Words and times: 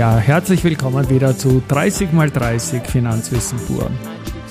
Ja, 0.00 0.16
herzlich 0.16 0.64
willkommen 0.64 1.10
wieder 1.10 1.36
zu 1.36 1.62
30x30 1.68 2.84
Finanzwissen 2.86 3.58
pur, 3.66 3.90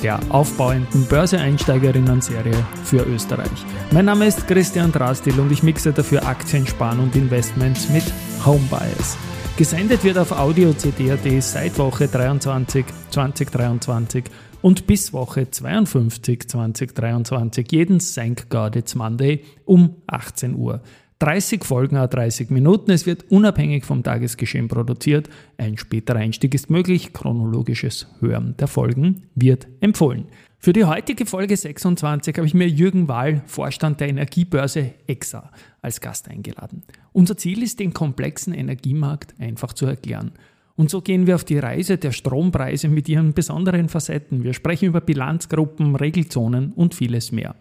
der 0.04 0.20
aufbauenden 0.30 1.08
Börseeinsteigerinnen-Serie 1.08 2.54
für 2.84 3.04
Österreich. 3.08 3.66
Mein 3.90 4.06
Name 4.06 4.28
ist 4.28 4.48
Christian 4.48 4.92
Drastil 4.92 5.40
und 5.40 5.52
ich 5.52 5.64
mixe 5.64 5.92
dafür 5.92 6.28
Aktien, 6.28 6.68
Sparen 6.68 7.00
und 7.00 7.16
Investments 7.16 7.90
mit 7.90 8.04
Homebias. 8.46 9.18
Gesendet 9.58 10.04
wird 10.04 10.20
auf 10.20 10.34
Audio 10.34 10.72
CD.at 10.72 11.42
seit 11.42 11.80
Woche 11.80 12.08
23 12.08 12.86
2023 13.10 14.26
und 14.62 14.86
bis 14.86 15.14
Woche 15.14 15.50
52 15.50 16.48
2023 16.48 17.72
jeden 17.72 17.98
Thank 17.98 18.52
God 18.52 18.76
It's 18.76 18.94
Monday 18.94 19.44
um 19.66 19.96
18 20.06 20.54
Uhr. 20.54 20.84
30 21.20 21.66
Folgen 21.66 21.98
a 21.98 22.08
30 22.08 22.50
Minuten. 22.50 22.92
Es 22.92 23.06
wird 23.06 23.30
unabhängig 23.30 23.84
vom 23.84 24.04
Tagesgeschehen 24.04 24.70
produziert. 24.70 25.30
Ein 25.58 25.78
späterer 25.78 26.20
Einstieg 26.20 26.54
ist 26.54 26.70
möglich. 26.70 27.12
Chronologisches 27.12 28.08
Hören 28.22 28.56
der 28.58 28.68
Folgen 28.68 29.24
wird 29.36 29.68
empfohlen. 29.82 30.28
Für 30.60 30.72
die 30.72 30.86
heutige 30.86 31.26
Folge 31.26 31.58
26 31.58 32.38
habe 32.38 32.48
ich 32.48 32.54
mir 32.54 32.70
Jürgen 32.70 33.10
Wahl, 33.10 33.42
Vorstand 33.48 34.00
der 34.00 34.08
Energiebörse 34.08 34.94
EXA, 35.08 35.52
als 35.82 36.00
Gast 36.00 36.30
eingeladen. 36.30 36.84
Unser 37.12 37.36
Ziel 37.36 37.64
ist, 37.64 37.80
den 37.80 37.94
komplexen 37.94 38.54
Energiemarkt 38.54 39.36
einfach 39.40 39.74
zu 39.74 39.86
erklären. 39.86 40.32
Und 40.78 40.90
so 40.90 41.02
gehen 41.02 41.28
wir 41.28 41.36
auf 41.36 41.44
die 41.44 41.60
Reise 41.60 41.98
der 41.98 42.14
Strompreise 42.14 42.88
mit 42.88 43.10
ihren 43.10 43.34
besonderen 43.34 43.90
Facetten. 43.90 44.46
Wir 44.46 44.54
sprechen 44.54 44.86
über 44.86 45.02
Bilanzgruppen, 45.02 45.98
Regelzonen 45.98 46.72
und 46.72 46.96
vieles 46.96 47.34
mehr. 47.34 47.56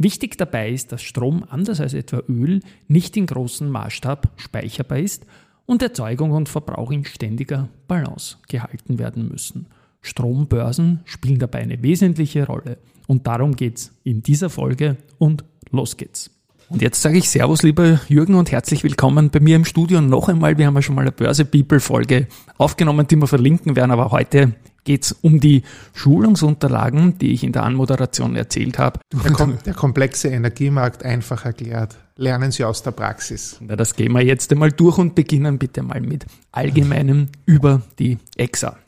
Wichtig 0.00 0.38
dabei 0.38 0.70
ist, 0.70 0.92
dass 0.92 1.02
Strom, 1.02 1.44
anders 1.48 1.80
als 1.80 1.92
etwa 1.92 2.22
Öl, 2.28 2.60
nicht 2.86 3.16
in 3.16 3.26
großem 3.26 3.68
Maßstab 3.68 4.28
speicherbar 4.36 5.00
ist 5.00 5.26
und 5.66 5.82
Erzeugung 5.82 6.30
und 6.30 6.48
Verbrauch 6.48 6.92
in 6.92 7.04
ständiger 7.04 7.68
Balance 7.88 8.36
gehalten 8.46 9.00
werden 9.00 9.28
müssen. 9.28 9.66
Strombörsen 10.00 11.00
spielen 11.04 11.40
dabei 11.40 11.58
eine 11.58 11.82
wesentliche 11.82 12.46
Rolle. 12.46 12.78
Und 13.08 13.26
darum 13.26 13.56
geht's 13.56 13.92
in 14.04 14.22
dieser 14.22 14.50
Folge 14.50 14.98
und 15.18 15.44
los 15.72 15.96
geht's. 15.96 16.30
Und 16.68 16.80
jetzt 16.80 17.02
sage 17.02 17.18
ich 17.18 17.28
Servus, 17.28 17.64
lieber 17.64 18.00
Jürgen, 18.08 18.36
und 18.36 18.52
herzlich 18.52 18.84
willkommen 18.84 19.30
bei 19.30 19.40
mir 19.40 19.56
im 19.56 19.64
Studio 19.64 20.00
noch 20.00 20.28
einmal. 20.28 20.58
Wir 20.58 20.66
haben 20.66 20.76
ja 20.76 20.82
schon 20.82 20.94
mal 20.94 21.02
eine 21.02 21.12
Börse 21.12 21.44
People 21.44 21.80
Folge 21.80 22.28
aufgenommen, 22.56 23.08
die 23.08 23.16
wir 23.16 23.26
verlinken 23.26 23.74
werden, 23.74 23.90
aber 23.90 24.12
heute 24.12 24.54
geht's 24.88 25.12
um 25.20 25.38
die 25.38 25.64
Schulungsunterlagen, 25.92 27.18
die 27.18 27.32
ich 27.32 27.44
in 27.44 27.52
der 27.52 27.64
Anmoderation 27.64 28.36
erzählt 28.36 28.78
habe. 28.78 29.00
Der, 29.12 29.32
kom 29.32 29.58
der, 29.66 29.74
komplexe 29.74 30.28
Energiemarkt 30.28 31.02
einfach 31.02 31.44
erklärt. 31.44 31.98
Lernen 32.16 32.52
Sie 32.52 32.64
aus 32.64 32.82
der 32.82 32.92
Praxis. 32.92 33.58
Na, 33.60 33.76
das 33.76 33.94
gehen 33.94 34.12
wir 34.12 34.22
jetzt 34.22 34.50
einmal 34.50 34.72
durch 34.72 34.96
und 34.96 35.14
beginnen 35.14 35.58
bitte 35.58 35.82
mal 35.82 36.00
mit 36.00 36.24
Allgemeinem 36.52 37.28
über 37.44 37.82
die 37.98 38.16
EXA. 38.34 38.78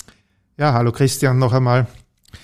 Ja, 0.57 0.73
hallo 0.73 0.91
Christian 0.91 1.39
noch 1.39 1.53
einmal. 1.53 1.87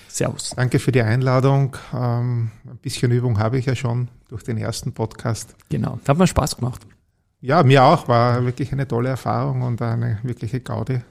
Servus. 0.07 0.51
Danke 0.55 0.77
für 0.77 0.91
die 0.91 1.01
Einladung. 1.01 1.75
Ähm, 1.95 2.51
ein 2.63 2.77
bisschen 2.77 3.11
Übung 3.11 3.39
habe 3.39 3.57
ich 3.57 3.65
ja 3.65 3.75
schon 3.75 4.09
durch 4.29 4.43
den 4.43 4.59
ersten 4.59 4.93
Podcast. 4.93 5.55
Genau, 5.69 5.99
hat 6.07 6.15
mir 6.15 6.27
Spaß 6.27 6.57
gemacht. 6.57 6.85
Ja, 7.41 7.63
mir 7.63 7.83
auch. 7.83 8.07
War 8.07 8.45
wirklich 8.45 8.71
eine 8.71 8.87
tolle 8.87 9.09
Erfahrung 9.09 9.63
und 9.63 9.81
eine 9.81 10.19
wirkliche 10.21 10.59
Gaudi. 10.59 11.01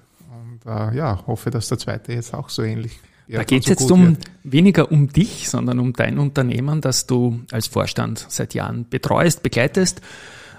Äh, 0.66 0.96
ja, 0.96 1.26
hoffe, 1.26 1.50
dass 1.50 1.68
der 1.68 1.78
zweite 1.78 2.12
jetzt 2.12 2.34
auch 2.34 2.48
so 2.48 2.62
ähnlich 2.62 2.98
da 3.28 3.44
geht 3.44 3.62
es 3.62 3.66
so 3.66 3.70
jetzt 3.72 3.90
um 3.90 4.06
wird. 4.08 4.24
weniger 4.44 4.92
um 4.92 5.08
dich, 5.12 5.48
sondern 5.48 5.78
um 5.78 5.92
dein 5.92 6.18
Unternehmen, 6.18 6.80
das 6.80 7.06
du 7.06 7.40
als 7.50 7.66
Vorstand 7.66 8.24
seit 8.28 8.54
Jahren 8.54 8.88
betreust, 8.88 9.42
begleitest, 9.42 10.00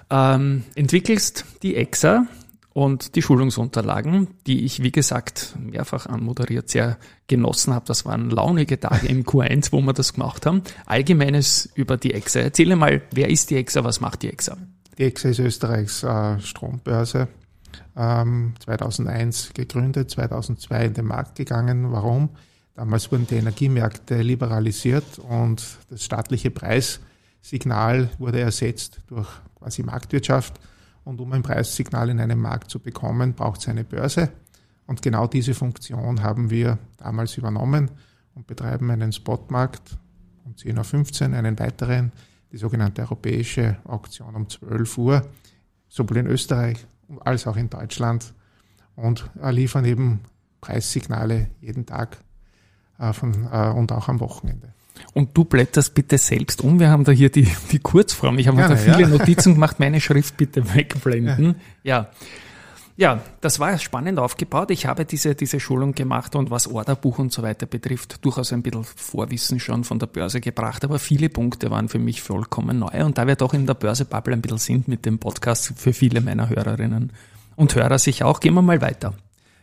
ähm, 0.10 0.64
entwickelst 0.76 1.46
die 1.64 1.76
EXA 1.76 2.28
und 2.74 3.16
die 3.16 3.22
Schulungsunterlagen, 3.22 4.28
die 4.46 4.66
ich, 4.66 4.84
wie 4.84 4.92
gesagt, 4.92 5.56
mehrfach 5.60 6.06
anmoderiert 6.06 6.70
sehr 6.70 6.98
genossen 7.28 7.74
habe. 7.74 7.86
Das 7.88 8.06
waren 8.06 8.30
launige 8.30 8.80
Tage 8.80 9.08
im 9.08 9.24
Q1, 9.26 9.72
wo 9.72 9.82
wir 9.82 9.94
das 9.94 10.14
gemacht 10.14 10.46
haben. 10.46 10.62
Allgemeines 10.86 11.70
über 11.74 11.98
die 11.98 12.14
EXA. 12.14 12.42
Erzähle 12.42 12.76
mal, 12.76 13.02
wer 13.12 13.30
ist 13.30 13.50
die 13.50 13.56
EXA, 13.56 13.84
was 13.84 14.02
macht 14.02 14.24
die 14.24 14.30
EXA? 14.30 14.58
Die 14.98 15.04
EXA 15.04 15.30
ist 15.30 15.40
Österreichs 15.40 16.04
äh, 16.04 16.40
Strombörse. 16.40 17.28
Ähm, 17.96 18.54
2001 18.64 19.54
gegründet, 19.54 20.12
2002 20.12 20.86
in 20.86 20.94
den 20.94 21.06
Markt 21.06 21.36
gegangen. 21.36 21.92
Warum? 21.92 22.30
Damals 22.74 23.12
wurden 23.12 23.26
die 23.26 23.36
Energiemärkte 23.36 24.22
liberalisiert 24.22 25.18
und 25.20 25.66
das 25.90 26.04
staatliche 26.04 26.52
Preissignal 26.52 28.10
wurde 28.20 28.40
ersetzt 28.40 29.00
durch 29.08 29.28
quasi 29.56 29.82
Marktwirtschaft. 29.82 30.60
Und 31.04 31.20
um 31.22 31.32
ein 31.34 31.42
Preissignal 31.42 32.10
in 32.10 32.20
einem 32.20 32.40
Markt 32.40 32.70
zu 32.70 32.80
bekommen, 32.80 33.34
braucht 33.34 33.62
es 33.62 33.68
eine 33.68 33.84
Börse. 33.84 34.30
Und 34.86 35.02
genau 35.02 35.26
diese 35.26 35.54
Funktion 35.54 36.22
haben 36.22 36.50
wir 36.50 36.78
damals 36.98 37.38
übernommen 37.38 37.90
und 38.36 38.46
betreiben 38.46 38.92
einen 38.92 39.12
Spotmarkt 39.12 39.98
um 40.46 40.54
10.15 40.54 41.30
Uhr, 41.32 41.38
einen 41.38 41.58
weiteren, 41.60 42.12
die 42.52 42.58
sogenannte 42.58 43.02
europäische 43.02 43.78
Auktion 43.86 44.36
um 44.36 44.48
12 44.48 44.98
Uhr, 44.98 45.28
sowohl 45.90 46.18
in 46.18 46.28
Österreich 46.28 46.86
als 47.22 47.48
auch 47.48 47.58
in 47.58 47.70
Deutschland 47.70 48.34
und 48.96 49.30
liefern 49.42 49.86
eben 49.86 50.22
Preissignale 50.62 51.48
jeden 51.62 51.86
Tag 51.86 52.18
äh, 53.00 53.14
von, 53.14 53.48
äh, 53.52 53.70
und 53.70 53.92
auch 53.92 54.08
am 54.08 54.20
Wochenende. 54.20 54.74
Und 55.14 55.38
du 55.38 55.46
blätterst 55.46 55.94
bitte 55.94 56.18
selbst 56.18 56.62
um. 56.62 56.80
Wir 56.80 56.90
haben 56.90 57.04
da 57.04 57.12
hier 57.12 57.30
die, 57.30 57.48
die 57.72 57.80
Kurzform. 57.80 58.40
Ich 58.40 58.48
habe 58.48 58.58
mir 58.58 58.68
da 58.68 58.76
viele 58.76 59.02
ja. 59.02 59.08
Notizen 59.08 59.54
gemacht. 59.54 59.80
Meine 59.80 60.02
Schrift 60.02 60.38
bitte 60.38 60.74
wegblenden. 60.76 61.56
Ja. 61.84 61.98
ja. 61.98 62.10
Ja, 63.00 63.22
das 63.42 63.60
war 63.60 63.78
spannend 63.78 64.18
aufgebaut. 64.18 64.72
Ich 64.72 64.88
habe 64.88 65.06
diese, 65.06 65.36
diese 65.36 65.60
Schulung 65.60 65.94
gemacht 65.94 66.36
und 66.36 66.50
was 66.50 66.66
Orderbuch 66.66 67.20
und 67.20 67.32
so 67.32 67.44
weiter 67.44 67.68
betrifft, 67.68 68.26
durchaus 68.26 68.52
ein 68.52 68.64
bisschen 68.64 68.84
Vorwissen 68.84 69.60
schon 69.60 69.84
von 69.84 70.00
der 70.00 70.08
Börse 70.08 70.42
gebracht, 70.42 70.84
aber 70.84 70.98
viele 70.98 71.30
Punkte 71.30 71.70
waren 71.70 71.90
für 71.90 72.00
mich 72.00 72.24
vollkommen 72.24 72.80
neu. 72.80 73.06
Und 73.06 73.20
da 73.20 73.28
wir 73.28 73.36
doch 73.36 73.54
in 73.54 73.68
der 73.68 73.76
Börse-Bubble 73.76 74.34
ein 74.34 74.42
bisschen 74.42 74.58
sind 74.58 74.88
mit 74.88 75.06
dem 75.06 75.20
Podcast 75.20 75.74
für 75.76 75.94
viele 75.94 76.22
meiner 76.22 76.50
Hörerinnen 76.50 77.14
und 77.56 77.76
Hörer 77.76 78.00
sich 78.00 78.24
auch, 78.24 78.40
gehen 78.40 78.56
wir 78.56 78.64
mal 78.64 78.82
weiter. 78.82 79.14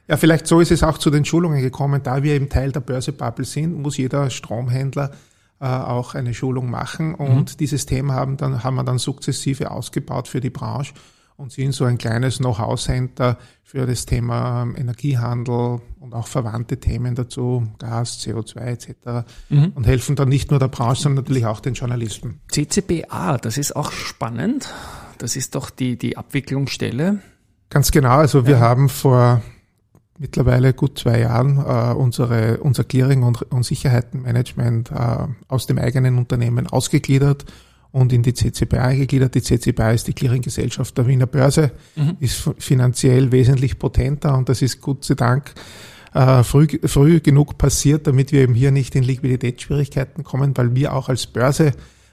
Ja, 0.07 0.17
vielleicht 0.17 0.47
so 0.47 0.61
ist 0.61 0.71
es 0.71 0.85
auch 0.85 0.99
zu 0.99 1.11
den 1.11 1.25
Schulungen 1.25 1.61
gekommen. 1.61 2.05
Da 2.05 2.23
wir 2.23 2.35
eben 2.35 2.49
Teil 2.49 2.71
der 2.71 2.81
Börse-Bubble 2.81 3.45
sind, 3.45 3.83
muss 3.83 3.97
jeder 3.97 4.31
Stromhändler 4.31 5.11
äh, 5.59 5.67
auch 5.67 6.15
eine 6.15 6.35
Schulung 6.35 6.71
machen. 6.71 7.17
Und 7.17 7.55
mhm. 7.55 7.57
dieses 7.59 7.85
Thema 7.85 8.15
haben, 8.15 8.37
dann, 8.37 8.63
haben 8.63 8.77
wir 8.77 8.85
dann 8.85 8.99
sukzessive 8.99 9.73
ausgebaut 9.73 10.29
für 10.29 10.41
die 10.41 10.51
Branche 10.51 10.95
und 11.37 11.53
sind 11.53 11.73
so 11.73 11.85
ein 11.85 11.99
kleines 11.99 12.39
Know-how-Center 12.39 13.39
für 13.63 13.87
das 13.87 14.07
Thema 14.07 14.63
ähm, 14.63 14.77
Energiehandel 14.77 15.81
und 16.01 16.15
auch 16.15 16.29
verwandte 16.29 16.79
Themen 16.79 17.15
dazu, 17.15 17.67
Gas, 17.79 18.21
CO2 18.21 18.57
etc. 18.61 19.27
Mhm. 19.49 19.73
und 19.75 19.87
helfen 19.87 20.17
dann 20.17 20.29
nicht 20.29 20.51
nur 20.51 20.61
der 20.61 20.69
Branche, 20.69 21.03
sondern 21.03 21.25
natürlich 21.25 21.47
auch 21.47 21.61
den 21.61 21.75
Journalisten. 21.75 22.41
CCBA, 22.51 23.39
das 23.39 23.59
ist 23.59 23.75
auch 23.75 23.91
spannend. 23.91 24.73
Das 25.19 25.37
ist 25.37 25.55
doch 25.55 25.71
die, 25.71 25.97
die 25.97 26.17
Abwicklungsstelle. 26.17 27.21
Ganz 27.71 27.91
genau. 27.91 28.17
Also 28.19 28.47
wir 28.47 28.57
ja. 28.57 28.61
haben 28.61 28.89
vor 28.89 29.43
mittlerweile 30.19 30.73
gut 30.75 30.99
zwei 30.99 31.21
Jahren 31.21 31.59
äh, 31.59 31.95
unsere, 31.95 32.59
unser 32.59 32.85
Clearing 32.85 33.23
und, 33.25 33.43
und 33.43 33.65
Sicherheitenmanagement 33.65 34.93
äh, 34.93 35.27
aus 35.49 35.67
dem 35.67 35.79
eigenen 35.79 36.19
Unternehmen 36.19 36.69
ausgegliedert 36.69 37.45
und 37.95 38.13
in 38.13 38.25
die 38.25 38.35
CCBA 38.35 38.93
gegliedert. 38.95 39.37
Die 39.37 39.41
CCBA 39.41 39.93
ist 39.93 40.09
die 40.09 40.15
Clearinggesellschaft 40.15 40.99
der 40.99 41.07
Wiener 41.07 41.27
Börse, 41.27 41.71
mhm. 41.95 42.17
ist 42.19 42.51
finanziell 42.59 43.31
wesentlich 43.31 43.79
potenter 43.79 44.37
und 44.37 44.49
das 44.49 44.63
ist 44.63 44.81
Gott 44.81 45.05
sei 45.05 45.15
Dank 45.15 45.55
äh, 46.13 46.43
früh, 46.43 46.67
früh 46.85 47.21
genug 47.21 47.57
passiert, 47.57 48.09
damit 48.09 48.33
wir 48.33 48.41
eben 48.41 48.55
hier 48.55 48.73
nicht 48.73 48.97
in 48.97 49.05
Liquiditätsschwierigkeiten 49.05 50.25
kommen, 50.25 50.57
weil 50.57 50.75
wir 50.75 50.93
auch 50.93 51.09
als 51.09 51.29
Börse 51.29 51.71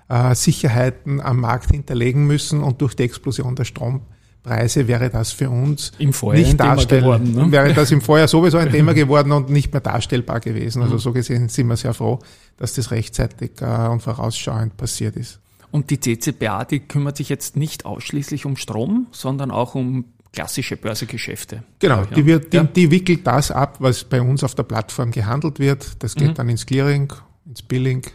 äh, 0.07 0.35
Sicherheiten 0.35 1.19
am 1.19 1.39
Markt 1.39 1.71
hinterlegen 1.71 2.27
müssen 2.27 2.61
und 2.61 2.79
durch 2.79 2.95
die 2.95 3.03
Explosion 3.03 3.55
der 3.55 3.65
Strom 3.65 4.01
Preise 4.43 4.87
wäre 4.87 5.09
das 5.09 5.31
für 5.31 5.49
uns 5.49 5.93
Im 5.97 6.13
Vorjahr 6.13 6.45
nicht 6.45 6.59
darstellbar 6.59 7.19
geworden. 7.19 7.45
Ne? 7.45 7.51
Wäre 7.51 7.73
das 7.73 7.91
im 7.91 8.01
Vorjahr 8.01 8.27
sowieso 8.27 8.59
ein 8.59 8.71
Thema 8.71 8.93
geworden 8.95 9.31
und 9.31 9.49
nicht 9.49 9.71
mehr 9.73 9.81
darstellbar 9.81 10.41
gewesen. 10.41 10.83
Also 10.83 10.95
mhm. 10.95 10.99
so 10.99 11.11
gesehen 11.11 11.49
sind 11.49 11.67
wir 11.67 11.77
sehr 11.77 11.95
froh, 11.95 12.19
dass 12.57 12.73
das 12.73 12.91
rechtzeitig 12.91 13.51
äh, 13.61 13.87
und 13.87 14.01
vorausschauend 14.01 14.77
passiert 14.77 15.15
ist. 15.15 15.39
Und 15.71 15.89
die 15.89 15.99
CCBA, 15.99 16.65
die 16.65 16.81
kümmert 16.81 17.17
sich 17.17 17.29
jetzt 17.29 17.55
nicht 17.55 17.85
ausschließlich 17.85 18.45
um 18.45 18.57
Strom, 18.57 19.07
sondern 19.11 19.51
auch 19.51 19.75
um 19.75 20.05
klassische 20.33 20.77
Börsegeschäfte. 20.77 21.63
Genau, 21.79 22.05
die, 22.05 22.25
wird, 22.25 22.53
die, 22.53 22.63
die 22.63 22.91
wickelt 22.91 23.27
das 23.27 23.51
ab, 23.51 23.77
was 23.79 24.03
bei 24.03 24.21
uns 24.21 24.43
auf 24.43 24.55
der 24.55 24.63
Plattform 24.63 25.11
gehandelt 25.11 25.59
wird. 25.59 26.03
Das 26.03 26.15
geht 26.15 26.29
mhm. 26.29 26.33
dann 26.35 26.49
ins 26.49 26.65
Clearing, 26.65 27.11
ins 27.45 27.61
Billing 27.61 28.05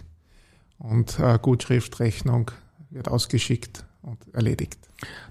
und 0.79 1.19
äh, 1.19 1.39
Gutschrift, 1.41 1.99
Rechnung 2.01 2.51
wird 2.91 3.09
ausgeschickt 3.09 3.85
und 4.03 4.19
erledigt. 4.33 4.79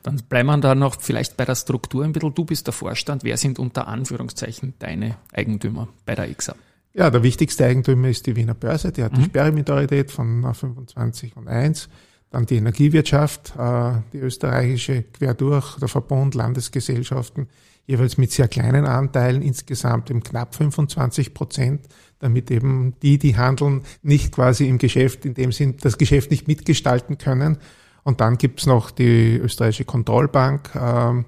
Dann 0.03 0.17
bleiben 0.29 0.47
wir 0.47 0.57
da 0.57 0.75
noch 0.75 1.01
vielleicht 1.01 1.37
bei 1.37 1.45
der 1.45 1.55
Struktur 1.55 2.03
ein 2.03 2.11
bisschen. 2.11 2.35
Du 2.35 2.45
bist 2.45 2.67
der 2.67 2.73
Vorstand. 2.73 3.23
Wer 3.23 3.37
sind 3.37 3.57
unter 3.57 3.87
Anführungszeichen 3.87 4.75
deine 4.77 5.17
Eigentümer 5.33 5.87
bei 6.05 6.13
der 6.13 6.29
EXA? 6.29 6.55
Ja, 6.93 7.09
der 7.09 7.23
wichtigste 7.23 7.65
Eigentümer 7.65 8.09
ist 8.09 8.25
die 8.27 8.35
Wiener 8.35 8.53
Börse, 8.53 8.91
die 8.91 9.03
hat 9.03 9.13
mhm. 9.13 9.17
die 9.17 9.23
Sperrminorität 9.25 10.11
von 10.11 10.53
25 10.53 11.35
und 11.35 11.47
1. 11.47 11.89
Dann 12.31 12.45
die 12.45 12.57
Energiewirtschaft, 12.57 13.53
äh, 13.57 13.91
die 14.13 14.19
österreichische 14.19 15.03
quer 15.03 15.33
durch, 15.33 15.77
der 15.79 15.87
Verbund, 15.87 16.35
Landesgesellschaften, 16.35 17.47
jeweils 17.85 18.17
mit 18.17 18.31
sehr 18.31 18.47
kleinen 18.47 18.85
Anteilen, 18.85 19.41
insgesamt 19.41 20.09
im 20.09 20.23
knapp 20.23 20.55
25 20.55 21.33
Prozent, 21.33 21.87
damit 22.19 22.49
eben 22.51 22.95
die, 23.01 23.17
die 23.17 23.37
handeln, 23.37 23.83
nicht 24.01 24.33
quasi 24.33 24.67
im 24.67 24.77
Geschäft, 24.77 25.25
in 25.25 25.33
dem 25.33 25.51
Sinn 25.51 25.75
das 25.79 25.97
Geschäft 25.97 26.31
nicht 26.31 26.47
mitgestalten 26.47 27.17
können. 27.17 27.57
Und 28.03 28.21
dann 28.21 28.37
gibt's 28.37 28.65
noch 28.65 28.91
die 28.91 29.37
österreichische 29.37 29.85
Kontrollbank, 29.85 30.75
äh, 30.75 31.09
äh, 31.09 31.23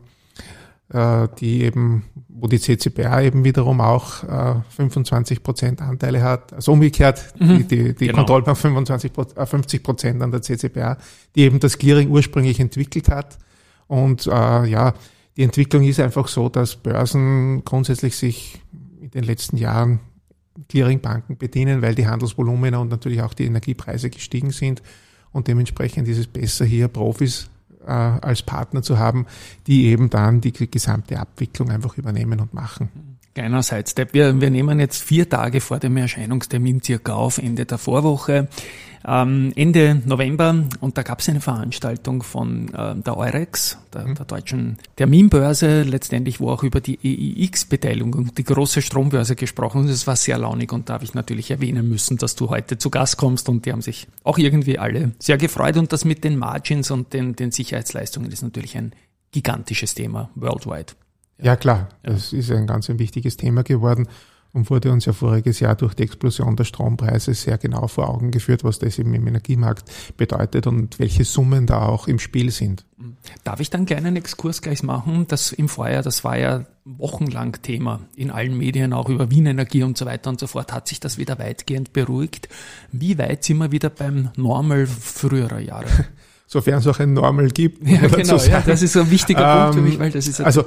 die 0.89 1.63
eben, 1.63 2.05
wo 2.29 2.47
die 2.47 2.59
CCBA 2.59 3.23
eben 3.23 3.43
wiederum 3.43 3.81
auch 3.81 4.23
äh, 4.23 4.55
25 4.69 5.43
Prozent 5.43 5.81
Anteile 5.81 6.23
hat. 6.23 6.53
Also 6.53 6.71
umgekehrt, 6.71 7.33
mhm. 7.37 7.57
die, 7.57 7.63
die, 7.67 7.93
die 7.93 8.07
genau. 8.07 8.19
Kontrollbank 8.19 8.57
25, 8.57 9.11
äh, 9.35 9.45
50 9.45 9.83
Prozent 9.83 10.21
an 10.23 10.31
der 10.31 10.41
CCBA, 10.41 10.97
die 11.35 11.41
eben 11.41 11.59
das 11.59 11.77
Clearing 11.77 12.09
ursprünglich 12.09 12.61
entwickelt 12.61 13.09
hat. 13.09 13.37
Und 13.87 14.27
äh, 14.27 14.65
ja, 14.65 14.93
die 15.35 15.43
Entwicklung 15.43 15.83
ist 15.83 15.99
einfach 15.99 16.29
so, 16.29 16.47
dass 16.47 16.77
Börsen 16.77 17.65
grundsätzlich 17.65 18.15
sich 18.15 18.61
in 19.01 19.11
den 19.11 19.23
letzten 19.25 19.57
Jahren 19.57 19.99
Clearingbanken 20.69 21.37
bedienen, 21.37 21.81
weil 21.81 21.95
die 21.95 22.07
Handelsvolumina 22.07 22.77
und 22.77 22.89
natürlich 22.89 23.21
auch 23.21 23.33
die 23.33 23.45
Energiepreise 23.45 24.09
gestiegen 24.09 24.51
sind. 24.51 24.81
Und 25.31 25.47
dementsprechend 25.47 26.07
ist 26.07 26.17
es 26.17 26.27
besser, 26.27 26.65
hier 26.65 26.87
Profis 26.87 27.49
äh, 27.87 27.91
als 27.91 28.43
Partner 28.43 28.81
zu 28.81 28.99
haben, 28.99 29.25
die 29.65 29.85
eben 29.85 30.09
dann 30.09 30.41
die 30.41 30.51
gesamte 30.51 31.19
Abwicklung 31.19 31.71
einfach 31.71 31.97
übernehmen 31.97 32.39
und 32.39 32.53
machen. 32.53 33.16
Kleiner 33.37 33.61
Sidestep. 33.61 34.15
Wir, 34.15 34.41
wir 34.41 34.49
nehmen 34.49 34.79
jetzt 34.79 35.03
vier 35.03 35.29
Tage 35.29 35.61
vor 35.61 35.77
dem 35.77 35.95
Erscheinungstermin 35.95 36.81
circa 36.81 37.13
auf, 37.13 37.37
Ende 37.37 37.67
der 37.67 37.77
Vorwoche. 37.77 38.47
Ähm, 39.07 39.53
Ende 39.55 40.01
November 40.05 40.63
und 40.81 40.97
da 40.97 41.03
gab 41.03 41.19
es 41.19 41.29
eine 41.29 41.39
Veranstaltung 41.39 42.23
von 42.23 42.73
äh, 42.73 42.95
der 42.95 43.15
Eurex, 43.15 43.77
der, 43.93 44.07
mhm. 44.07 44.15
der, 44.15 44.25
deutschen 44.25 44.79
Terminbörse, 44.95 45.83
letztendlich, 45.83 46.39
wo 46.39 46.49
auch 46.49 46.63
über 46.63 46.81
die 46.81 46.97
EIX-Beteiligung 46.97 48.15
und 48.15 48.39
die 48.39 48.43
große 48.43 48.81
Strombörse 48.81 49.35
gesprochen 49.35 49.81
und 49.81 49.89
es 49.89 50.07
war 50.07 50.15
sehr 50.15 50.39
launig 50.39 50.73
und 50.73 50.89
da 50.89 50.95
habe 50.95 51.03
ich 51.03 51.13
natürlich 51.13 51.51
erwähnen 51.51 51.87
müssen, 51.87 52.17
dass 52.17 52.33
du 52.33 52.49
heute 52.49 52.79
zu 52.79 52.89
Gast 52.89 53.17
kommst 53.17 53.49
und 53.49 53.67
die 53.67 53.71
haben 53.71 53.83
sich 53.83 54.07
auch 54.23 54.39
irgendwie 54.39 54.79
alle 54.79 55.11
sehr 55.19 55.37
gefreut 55.37 55.77
und 55.77 55.93
das 55.93 56.05
mit 56.05 56.23
den 56.23 56.37
Margins 56.37 56.89
und 56.89 57.13
den, 57.13 57.35
den 57.35 57.51
Sicherheitsleistungen 57.51 58.31
ist 58.31 58.41
natürlich 58.41 58.75
ein 58.75 58.93
gigantisches 59.31 59.93
Thema 59.93 60.31
worldwide. 60.33 60.93
Ja, 61.39 61.55
klar, 61.55 61.89
das 62.03 62.33
ist 62.33 62.51
ein 62.51 62.67
ganz 62.67 62.89
ein 62.89 62.99
wichtiges 62.99 63.37
Thema 63.37 63.63
geworden 63.63 64.07
und 64.53 64.69
wurde 64.69 64.91
uns 64.91 65.05
ja 65.05 65.13
voriges 65.13 65.59
Jahr 65.59 65.75
durch 65.75 65.93
die 65.93 66.03
Explosion 66.03 66.55
der 66.55 66.63
Strompreise 66.63 67.33
sehr 67.33 67.57
genau 67.57 67.87
vor 67.87 68.09
Augen 68.09 68.31
geführt, 68.31 68.63
was 68.63 68.79
das 68.79 68.97
eben 68.97 69.13
im 69.13 69.27
Energiemarkt 69.27 69.83
bedeutet 70.17 70.65
und 70.65 70.99
welche 70.99 71.23
Summen 71.25 71.67
da 71.67 71.85
auch 71.85 72.07
im 72.07 72.17
Spiel 72.17 72.49
sind. 72.49 72.83
Darf 73.43 73.59
ich 73.59 73.69
dann 73.69 73.79
einen 73.79 73.85
kleinen 73.85 74.15
Exkurs 74.15 74.61
gleich 74.61 74.81
machen? 74.81 75.27
Das 75.27 75.51
im 75.51 75.69
Vorjahr, 75.69 76.01
das 76.01 76.23
war 76.23 76.37
ja 76.37 76.65
wochenlang 76.85 77.61
Thema 77.61 77.99
in 78.15 78.31
allen 78.31 78.57
Medien, 78.57 78.93
auch 78.93 79.09
über 79.09 79.29
Wien 79.29 79.45
Energie 79.45 79.83
und 79.83 79.97
so 79.97 80.05
weiter 80.05 80.29
und 80.29 80.39
so 80.39 80.47
fort. 80.47 80.73
Hat 80.73 80.87
sich 80.87 80.99
das 80.99 81.17
wieder 81.17 81.37
weitgehend 81.37 81.93
beruhigt? 81.93 82.49
Wie 82.91 83.17
weit 83.17 83.43
sind 83.43 83.57
wir 83.57 83.71
wieder 83.71 83.89
beim 83.89 84.29
Normal 84.37 84.87
früherer 84.87 85.59
Jahre? 85.59 85.87
Sofern 86.49 86.79
es 86.79 86.87
auch 86.87 86.99
ein 86.99 87.13
Normal 87.13 87.49
gibt. 87.49 87.85
Ja, 87.85 88.07
genau. 88.07 88.37
Ja, 88.37 88.61
das 88.61 88.81
ist 88.81 88.93
so 88.93 89.01
ein 89.01 89.11
wichtiger 89.11 89.41
ähm, 89.41 89.61
Punkt 89.63 89.75
für 89.75 89.81
mich, 89.81 89.99
weil 89.99 90.11
das 90.11 90.27
ist 90.27 90.39
also 90.39 90.63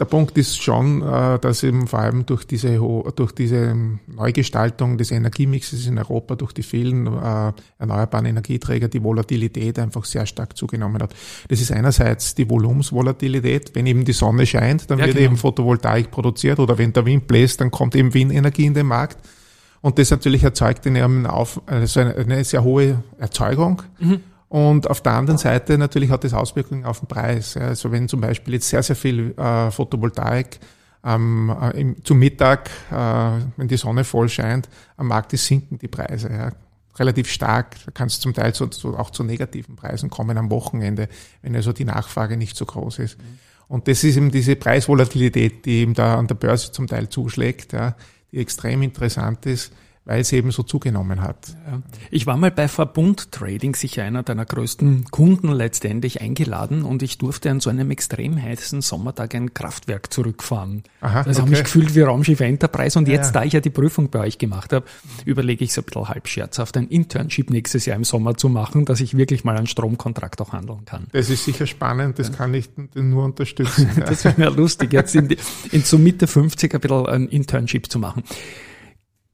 der 0.00 0.06
Punkt 0.06 0.36
ist 0.36 0.60
schon, 0.60 1.02
äh, 1.02 1.38
dass 1.38 1.62
eben 1.62 1.86
vor 1.86 2.00
allem 2.00 2.26
durch 2.26 2.44
diese, 2.44 2.80
durch 3.14 3.32
diese 3.32 3.76
Neugestaltung 4.08 4.98
des 4.98 5.12
Energiemixes 5.12 5.86
in 5.86 5.98
Europa, 5.98 6.34
durch 6.34 6.52
die 6.52 6.64
vielen 6.64 7.06
äh, 7.06 7.52
erneuerbaren 7.78 8.26
Energieträger, 8.26 8.88
die 8.88 9.02
Volatilität 9.02 9.78
einfach 9.78 10.04
sehr 10.04 10.26
stark 10.26 10.56
zugenommen 10.56 11.00
hat. 11.00 11.14
Das 11.48 11.60
ist 11.60 11.70
einerseits 11.70 12.34
die 12.34 12.50
Volumensvolatilität. 12.50 13.74
Wenn 13.74 13.86
eben 13.86 14.04
die 14.04 14.12
Sonne 14.12 14.46
scheint, 14.46 14.90
dann 14.90 14.98
ja, 14.98 15.06
wird 15.06 15.16
genau. 15.16 15.26
eben 15.26 15.36
Photovoltaik 15.36 16.10
produziert 16.10 16.58
oder 16.58 16.76
wenn 16.76 16.92
der 16.92 17.06
Wind 17.06 17.28
bläst, 17.28 17.60
dann 17.60 17.70
kommt 17.70 17.94
eben 17.94 18.12
Windenergie 18.14 18.66
in 18.66 18.74
den 18.74 18.86
Markt. 18.86 19.18
Und 19.80 19.98
das 19.98 20.10
natürlich 20.10 20.42
erzeugt 20.42 20.86
eine, 20.88 21.32
auf, 21.32 21.60
also 21.66 22.00
eine 22.00 22.42
sehr 22.42 22.64
hohe 22.64 23.04
Erzeugung. 23.18 23.82
Mhm. 24.00 24.20
Und 24.54 24.88
auf 24.88 25.00
der 25.00 25.14
anderen 25.14 25.36
Seite 25.36 25.76
natürlich 25.76 26.10
hat 26.10 26.22
das 26.22 26.32
Auswirkungen 26.32 26.84
auf 26.84 27.00
den 27.00 27.08
Preis. 27.08 27.56
Also 27.56 27.90
wenn 27.90 28.06
zum 28.06 28.20
Beispiel 28.20 28.54
jetzt 28.54 28.68
sehr, 28.68 28.84
sehr 28.84 28.94
viel 28.94 29.36
äh, 29.36 29.72
Photovoltaik 29.72 30.60
ähm, 31.04 31.52
äh, 31.60 31.80
im, 31.80 32.04
zum 32.04 32.20
Mittag, 32.20 32.70
äh, 32.92 32.94
wenn 33.56 33.66
die 33.66 33.76
Sonne 33.76 34.04
voll 34.04 34.28
scheint, 34.28 34.68
am 34.96 35.08
Markt 35.08 35.32
ist, 35.32 35.46
sinken 35.46 35.80
die 35.80 35.88
Preise. 35.88 36.30
Ja. 36.30 36.52
Relativ 36.96 37.32
stark. 37.32 37.74
Da 37.84 37.90
kann 37.90 38.06
es 38.06 38.20
zum 38.20 38.32
Teil 38.32 38.54
zu, 38.54 38.68
zu, 38.68 38.96
auch 38.96 39.10
zu 39.10 39.24
negativen 39.24 39.74
Preisen 39.74 40.08
kommen 40.08 40.38
am 40.38 40.52
Wochenende, 40.52 41.08
wenn 41.42 41.56
also 41.56 41.72
die 41.72 41.84
Nachfrage 41.84 42.36
nicht 42.36 42.56
so 42.56 42.64
groß 42.64 43.00
ist. 43.00 43.18
Mhm. 43.18 43.38
Und 43.66 43.88
das 43.88 44.04
ist 44.04 44.16
eben 44.16 44.30
diese 44.30 44.54
Preisvolatilität, 44.54 45.64
die 45.64 45.80
eben 45.80 45.94
da 45.94 46.16
an 46.16 46.28
der 46.28 46.36
Börse 46.36 46.70
zum 46.70 46.86
Teil 46.86 47.08
zuschlägt, 47.08 47.72
ja, 47.72 47.96
die 48.30 48.38
extrem 48.38 48.82
interessant 48.82 49.46
ist 49.46 49.72
weil 50.04 50.20
es 50.20 50.32
eben 50.32 50.50
so 50.50 50.62
zugenommen 50.62 51.22
hat. 51.22 51.56
Ja. 51.66 51.80
Ich 52.10 52.26
war 52.26 52.36
mal 52.36 52.50
bei 52.50 52.68
Verbund 52.68 53.32
Trading, 53.32 53.74
sicher 53.74 54.04
einer 54.04 54.22
deiner 54.22 54.44
größten 54.44 55.06
Kunden 55.10 55.50
letztendlich 55.50 56.20
eingeladen 56.20 56.82
und 56.82 57.02
ich 57.02 57.16
durfte 57.16 57.50
an 57.50 57.60
so 57.60 57.70
einem 57.70 57.90
extrem 57.90 58.40
heißen 58.40 58.82
Sommertag 58.82 59.34
ein 59.34 59.54
Kraftwerk 59.54 60.12
zurückfahren. 60.12 60.82
Aha, 61.00 61.20
also 61.20 61.30
okay. 61.30 61.40
habe 61.40 61.50
mich 61.50 61.64
gefühlt 61.64 61.94
wie 61.94 62.02
Raumschiff 62.02 62.40
Enterprise 62.40 62.98
und 62.98 63.08
jetzt, 63.08 63.26
ja. 63.26 63.32
da 63.32 63.44
ich 63.44 63.54
ja 63.54 63.60
die 63.60 63.70
Prüfung 63.70 64.10
bei 64.10 64.20
euch 64.20 64.36
gemacht 64.36 64.74
habe, 64.74 64.84
überlege 65.24 65.64
ich 65.64 65.72
so 65.72 65.80
ein 65.80 65.84
bisschen 65.84 66.08
halb 66.08 66.28
scherzhaft, 66.28 66.76
ein 66.76 66.88
Internship 66.88 67.48
nächstes 67.48 67.86
Jahr 67.86 67.96
im 67.96 68.04
Sommer 68.04 68.36
zu 68.36 68.50
machen, 68.50 68.84
dass 68.84 69.00
ich 69.00 69.16
wirklich 69.16 69.44
mal 69.44 69.56
einen 69.56 69.66
Stromkontrakt 69.66 70.40
auch 70.42 70.52
handeln 70.52 70.84
kann. 70.84 71.06
Das 71.12 71.30
ist 71.30 71.44
sicher 71.44 71.66
spannend, 71.66 72.18
das 72.18 72.28
ja. 72.28 72.34
kann 72.34 72.52
ich 72.52 72.68
nur 72.94 73.24
unterstützen. 73.24 73.90
das 73.96 74.24
wäre 74.24 74.34
mir 74.38 74.50
lustig, 74.50 74.92
jetzt 74.92 75.14
in, 75.14 75.28
die, 75.28 75.38
in 75.72 75.82
so 75.82 75.96
Mitte 75.96 76.26
50 76.26 76.74
ein 76.74 76.80
bisschen 76.80 77.06
ein 77.06 77.28
Internship 77.28 77.90
zu 77.90 77.98
machen. 77.98 78.22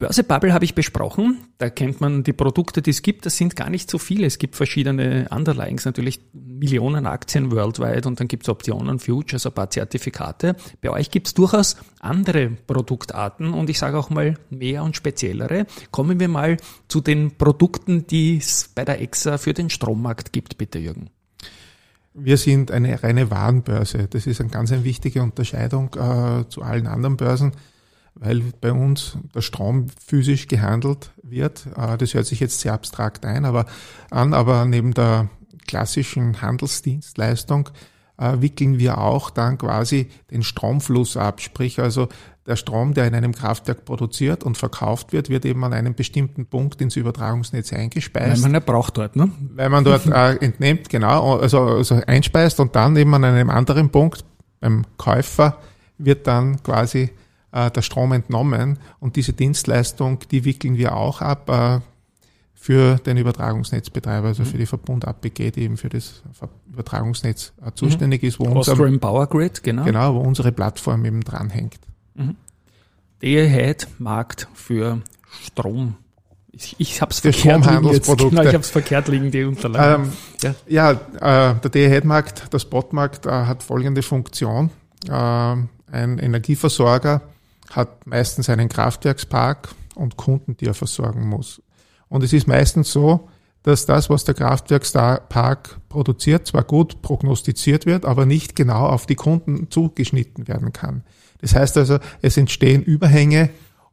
Börsebubble 0.01 0.51
habe 0.51 0.65
ich 0.65 0.73
besprochen. 0.73 1.37
Da 1.59 1.69
kennt 1.69 2.01
man 2.01 2.23
die 2.23 2.33
Produkte, 2.33 2.81
die 2.81 2.89
es 2.89 3.03
gibt. 3.03 3.27
Das 3.27 3.37
sind 3.37 3.55
gar 3.55 3.69
nicht 3.69 3.87
so 3.87 3.99
viele. 3.99 4.25
Es 4.25 4.39
gibt 4.39 4.55
verschiedene 4.55 5.27
Underlyings, 5.29 5.85
natürlich 5.85 6.21
Millionen 6.33 7.05
Aktien 7.05 7.51
worldwide 7.51 8.07
und 8.07 8.19
dann 8.19 8.27
gibt 8.27 8.41
es 8.41 8.49
Optionen, 8.49 8.97
Futures, 8.97 9.45
ein 9.45 9.51
paar 9.53 9.69
Zertifikate. 9.69 10.55
Bei 10.81 10.89
euch 10.89 11.11
gibt 11.11 11.27
es 11.27 11.35
durchaus 11.35 11.77
andere 11.99 12.49
Produktarten 12.49 13.53
und 13.53 13.69
ich 13.69 13.77
sage 13.77 13.99
auch 13.99 14.09
mal 14.09 14.39
mehr 14.49 14.83
und 14.83 14.95
speziellere. 14.95 15.67
Kommen 15.91 16.19
wir 16.19 16.29
mal 16.29 16.57
zu 16.87 16.99
den 16.99 17.37
Produkten, 17.37 18.07
die 18.07 18.37
es 18.37 18.71
bei 18.73 18.83
der 18.83 19.01
EXA 19.01 19.37
für 19.37 19.53
den 19.53 19.69
Strommarkt 19.69 20.33
gibt, 20.33 20.57
bitte 20.57 20.79
Jürgen. 20.79 21.11
Wir 22.15 22.37
sind 22.37 22.71
eine 22.71 23.03
reine 23.03 23.29
Warenbörse. 23.29 24.07
Das 24.09 24.25
ist 24.25 24.41
eine 24.41 24.49
ganz 24.49 24.71
eine 24.71 24.83
wichtige 24.83 25.21
Unterscheidung 25.21 25.93
äh, 25.93 26.49
zu 26.49 26.63
allen 26.63 26.87
anderen 26.87 27.17
Börsen 27.17 27.51
weil 28.21 28.41
bei 28.61 28.71
uns 28.71 29.17
der 29.33 29.41
Strom 29.41 29.87
physisch 29.89 30.47
gehandelt 30.47 31.09
wird. 31.23 31.65
Äh, 31.75 31.97
das 31.97 32.13
hört 32.13 32.27
sich 32.27 32.39
jetzt 32.39 32.61
sehr 32.61 32.73
abstrakt 32.73 33.25
ein, 33.25 33.45
aber 33.45 33.65
an, 34.11 34.33
aber 34.33 34.63
neben 34.65 34.93
der 34.93 35.27
klassischen 35.67 36.41
Handelsdienstleistung 36.41 37.69
äh, 38.17 38.39
wickeln 38.39 38.77
wir 38.77 38.99
auch 38.99 39.31
dann 39.31 39.57
quasi 39.57 40.07
den 40.29 40.43
Stromfluss 40.43 41.17
ab. 41.17 41.41
Sprich 41.41 41.79
also 41.79 42.09
der 42.45 42.55
Strom, 42.55 42.93
der 42.93 43.07
in 43.07 43.15
einem 43.15 43.33
Kraftwerk 43.33 43.85
produziert 43.85 44.43
und 44.43 44.57
verkauft 44.57 45.13
wird, 45.13 45.29
wird 45.29 45.43
eben 45.45 45.63
an 45.63 45.73
einem 45.73 45.95
bestimmten 45.95 46.45
Punkt 46.45 46.79
ins 46.79 46.95
Übertragungsnetz 46.95 47.73
eingespeist. 47.73 48.43
Weil 48.43 48.51
man 48.51 48.53
ja 48.53 48.59
braucht 48.59 48.97
dort, 48.97 49.15
ne? 49.15 49.31
Weil 49.55 49.69
man 49.69 49.83
dort 49.83 50.05
äh, 50.05 50.35
entnimmt, 50.35 50.89
genau, 50.89 51.39
also, 51.39 51.59
also 51.59 52.01
einspeist 52.05 52.59
und 52.59 52.75
dann 52.75 52.95
eben 52.97 53.13
an 53.15 53.23
einem 53.23 53.49
anderen 53.49 53.89
Punkt 53.89 54.25
beim 54.59 54.85
Käufer 54.97 55.57
wird 55.97 56.27
dann 56.27 56.61
quasi 56.61 57.09
der 57.51 57.81
Strom 57.81 58.13
entnommen. 58.13 58.79
Und 58.99 59.15
diese 59.15 59.33
Dienstleistung, 59.33 60.19
die 60.31 60.45
wickeln 60.45 60.77
wir 60.77 60.95
auch 60.95 61.21
ab 61.21 61.49
äh, 61.49 61.79
für 62.61 62.97
den 62.97 63.17
Übertragungsnetzbetreiber, 63.17 64.27
also 64.27 64.43
mhm. 64.43 64.47
für 64.47 64.57
die 64.59 64.67
Verbund 64.67 65.07
APG, 65.07 65.49
die 65.49 65.63
eben 65.63 65.77
für 65.77 65.89
das 65.89 66.21
Übertragungsnetz 66.71 67.53
äh, 67.65 67.71
zuständig 67.73 68.21
mhm. 68.21 68.27
ist. 68.27 68.39
Wo 68.39 68.45
Austrian 68.49 68.99
Power 68.99 69.25
Grid, 69.25 69.63
genau. 69.63 69.83
Genau, 69.83 70.13
wo 70.15 70.19
unsere 70.19 70.51
Plattform 70.51 71.03
eben 71.05 71.21
dranhängt. 71.21 71.79
Mhm. 72.13 72.35
Der 73.23 73.75
Markt 73.97 74.47
für 74.53 75.01
Strom. 75.43 75.95
Ich, 76.51 76.75
ich 76.77 77.01
habe 77.01 77.11
es 77.11 77.19
verkehrt 77.19 77.65
liegen 77.65 77.93
jetzt. 77.93 78.17
Genau, 78.17 78.41
ich 78.41 78.47
habe 78.49 78.57
es 78.57 78.69
verkehrt 78.69 79.07
liegen, 79.07 79.31
die 79.31 79.43
Unterlagen. 79.43 80.05
Ähm, 80.05 80.53
ja, 80.67 80.91
ja 81.19 81.51
äh, 81.51 81.55
der 81.59 81.69
Day-Ahead-Markt, 81.71 82.53
der 82.53 82.59
Spot-Markt 82.59 83.25
äh, 83.25 83.29
hat 83.29 83.63
folgende 83.63 84.03
Funktion. 84.03 84.69
Äh, 85.07 85.11
ein 85.11 85.67
Energieversorger 86.19 87.21
hat 87.71 88.05
meistens 88.07 88.49
einen 88.49 88.69
Kraftwerkspark 88.69 89.69
und 89.95 90.17
Kunden, 90.17 90.57
die 90.57 90.65
er 90.65 90.73
versorgen 90.73 91.27
muss. 91.27 91.61
Und 92.09 92.23
es 92.23 92.33
ist 92.33 92.47
meistens 92.47 92.91
so, 92.91 93.29
dass 93.63 93.85
das, 93.85 94.09
was 94.09 94.23
der 94.25 94.33
Kraftwerkspark 94.33 95.79
produziert, 95.87 96.47
zwar 96.47 96.63
gut 96.63 97.01
prognostiziert 97.01 97.85
wird, 97.85 98.05
aber 98.05 98.25
nicht 98.25 98.55
genau 98.55 98.87
auf 98.87 99.05
die 99.05 99.15
Kunden 99.15 99.69
zugeschnitten 99.69 100.47
werden 100.47 100.73
kann. 100.73 101.03
Das 101.41 101.55
heißt 101.55 101.77
also, 101.77 101.99
es 102.21 102.37
entstehen 102.37 102.83
Überhänge, 102.83 103.49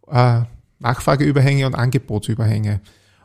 äh, 0.08 0.42
Nachfrageüberhänge 0.78 1.66
und 1.66 1.74
Angebotsüberhänge. 1.74 2.80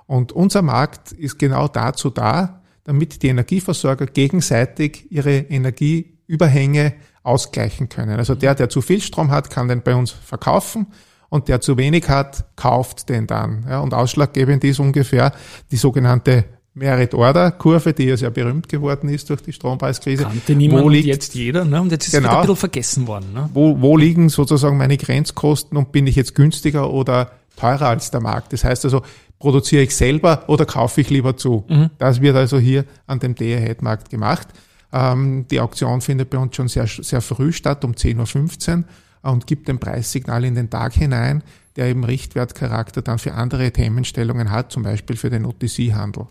Und 0.06 0.32
unser 0.32 0.62
Markt 0.62 1.12
ist 1.12 1.40
genau 1.40 1.68
dazu 1.68 2.10
da, 2.10 2.62
damit 2.84 3.24
die 3.24 3.28
Energieversorger 3.28 4.08
gegenseitig 4.08 5.12
ihre 5.12 5.38
Energieüberhänge 5.38 6.94
ausgleichen 7.24 7.90
können. 7.90 8.18
Also 8.20 8.36
der, 8.36 8.56
der 8.56 8.70
zu 8.70 8.82
viel 8.82 9.02
Strom 9.02 9.32
hat, 9.32 9.50
kann 9.50 9.68
den 9.68 9.82
bei 9.82 9.96
uns 9.96 10.12
verkaufen 10.12 10.88
und 11.30 11.48
der 11.48 11.62
zu 11.62 11.78
wenig 11.78 12.10
hat, 12.10 12.46
kauft 12.56 13.10
den 13.10 13.28
dann. 13.28 13.66
Ja, 13.68 13.80
und 13.80 13.94
ausschlaggebend 13.94 14.64
ist 14.64 14.80
ungefähr 14.80 15.32
die 15.72 15.78
sogenannte 15.78 16.46
Merit-Order-Kurve, 16.76 17.94
die 17.94 18.06
ja 18.06 18.18
sehr 18.18 18.32
berühmt 18.32 18.68
geworden 18.68 19.08
ist 19.10 19.30
durch 19.30 19.42
die 19.42 19.54
Strompreiskrise. 19.54 20.24
Kannte 20.24 20.56
niemand 20.56 20.84
wo 20.84 20.90
liegt, 20.90 21.06
jetzt 21.06 21.36
jeder, 21.36 21.66
ne? 21.66 21.82
Und 21.82 21.92
jetzt 21.92 22.08
ist 22.08 22.14
Genau. 22.14 22.30
wieder 22.30 22.38
ein 22.38 22.42
bisschen 22.42 22.56
vergessen 22.58 23.08
worden. 23.08 23.34
Ne? 23.34 23.50
wo, 23.54 23.80
wo 23.82 23.96
liegen 23.96 24.30
sozusagen 24.30 24.78
meine 24.78 24.98
Grenzkosten 24.98 25.78
und 25.78 25.92
bin 25.92 26.08
ich 26.08 26.16
jetzt 26.16 26.36
günstiger 26.36 26.90
oder 26.92 27.32
teurer 27.56 27.90
als 27.90 28.12
der 28.12 28.22
Markt? 28.22 28.54
Das 28.54 28.64
heißt 28.64 28.86
also, 28.86 29.04
produziere 29.40 29.84
ich 29.84 29.96
selber 29.96 30.46
oder 30.48 30.66
kaufe 30.66 31.02
ich 31.02 31.10
lieber 31.10 31.38
zu? 31.38 31.66
Das 32.00 32.22
wird 32.22 32.36
also 32.36 32.58
hier 32.58 32.86
an 33.08 33.20
dem 33.20 33.36
Day-Ahead-Markt 33.36 34.10
gemacht. 34.10 34.48
Ähm, 34.94 35.46
die 35.50 35.60
Auktion 35.60 36.02
findet 36.02 36.30
bei 36.30 36.38
uns 36.38 36.56
schon 36.56 36.68
sehr, 36.68 36.88
sehr 36.88 37.22
früh 37.22 37.52
statt, 37.52 37.84
um 37.84 37.94
10.15 37.94 38.78
Uhr 39.24 39.32
und 39.32 39.48
gibt 39.48 39.70
ein 39.70 39.80
Preissignal 39.80 40.46
in 40.46 40.56
den 40.56 40.70
Tag 40.70 40.94
hinein, 40.94 41.44
der 41.76 41.88
eben 41.88 42.04
Richtwertcharakter 42.04 43.02
dann 43.02 43.18
für 43.18 43.34
andere 43.34 43.72
Themenstellungen 43.72 44.52
hat, 44.52 44.72
zum 44.72 44.84
Beispiel 44.84 45.16
für 45.16 45.32
den 45.32 45.46
OTC-Handel. 45.46 46.28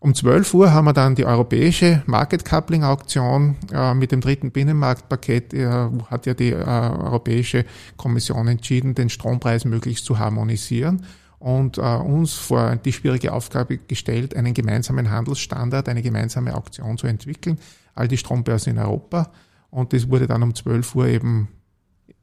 Um 0.00 0.14
12 0.16 0.52
Uhr 0.54 0.72
haben 0.72 0.86
wir 0.86 0.92
dann 0.92 1.14
die 1.14 1.24
europäische 1.24 2.02
Market 2.06 2.44
Coupling 2.44 2.82
Auktion 2.82 3.56
äh, 3.72 3.94
mit 3.94 4.10
dem 4.10 4.20
dritten 4.20 4.50
Binnenmarktpaket. 4.50 5.54
Äh, 5.54 5.68
hat 6.10 6.26
ja 6.26 6.34
die 6.34 6.50
äh, 6.50 6.64
Europäische 6.64 7.64
Kommission 7.96 8.48
entschieden, 8.48 8.96
den 8.96 9.10
Strompreis 9.10 9.64
möglichst 9.64 10.04
zu 10.04 10.18
harmonisieren 10.18 11.06
und 11.42 11.76
äh, 11.76 11.80
uns 11.80 12.34
vor 12.34 12.76
die 12.76 12.92
schwierige 12.92 13.32
Aufgabe 13.32 13.78
gestellt, 13.78 14.36
einen 14.36 14.54
gemeinsamen 14.54 15.10
Handelsstandard, 15.10 15.88
eine 15.88 16.00
gemeinsame 16.00 16.54
Auktion 16.54 16.96
zu 16.98 17.08
entwickeln. 17.08 17.58
All 17.96 18.06
die 18.06 18.16
Strombörsen 18.16 18.74
in 18.74 18.78
Europa. 18.78 19.32
Und 19.68 19.92
das 19.92 20.08
wurde 20.08 20.28
dann 20.28 20.44
um 20.44 20.54
12 20.54 20.94
Uhr 20.94 21.08
eben 21.08 21.48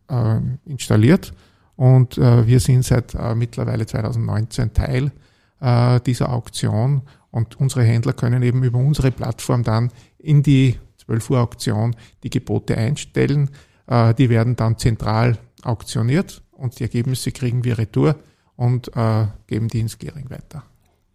äh, 0.09 0.39
installiert. 0.63 1.33
Und 1.75 2.17
äh, 2.17 2.47
wir 2.47 2.61
sind 2.61 2.85
seit 2.85 3.13
äh, 3.13 3.35
mittlerweile 3.35 3.85
2019 3.85 4.73
Teil 4.73 5.11
äh, 5.59 5.99
dieser 5.99 6.31
Auktion 6.31 7.01
und 7.29 7.59
unsere 7.59 7.83
Händler 7.83 8.13
können 8.13 8.41
eben 8.41 8.63
über 8.63 8.79
unsere 8.79 9.11
Plattform 9.11 9.63
dann 9.63 9.91
in 10.17 10.43
die 10.43 10.77
12 11.05 11.29
Uhr 11.29 11.41
Auktion 11.41 11.93
die 12.23 12.29
Gebote 12.29 12.77
einstellen. 12.77 13.49
Äh, 13.85 14.13
die 14.13 14.29
werden 14.29 14.55
dann 14.55 14.77
zentral 14.77 15.37
auktioniert 15.61 16.41
und 16.51 16.79
die 16.79 16.83
Ergebnisse 16.83 17.33
kriegen 17.33 17.65
wir 17.65 17.77
retour 17.77 18.15
und 18.59 18.93
äh, 18.97 19.27
geben 19.47 19.69
die 19.69 19.79
ins 19.79 19.97
Clearing 19.97 20.29
weiter. 20.29 20.63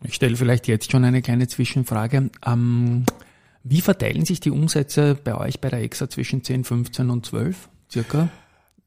Ich 0.03 0.15
stelle 0.15 0.35
vielleicht 0.35 0.67
jetzt 0.67 0.91
schon 0.91 1.05
eine 1.05 1.21
kleine 1.21 1.47
Zwischenfrage. 1.47 2.31
Ähm, 2.47 3.05
wie 3.63 3.83
verteilen 3.83 4.25
sich 4.25 4.41
die 4.41 4.51
Umsätze 4.51 5.15
bei 5.15 5.35
euch 5.37 5.61
bei 5.61 5.69
der 5.69 5.83
EXA 5.83 6.09
zwischen 6.09 6.43
10, 6.43 6.65
15 6.65 7.11
und 7.11 7.27
12 7.27 7.69
circa? 7.93 8.29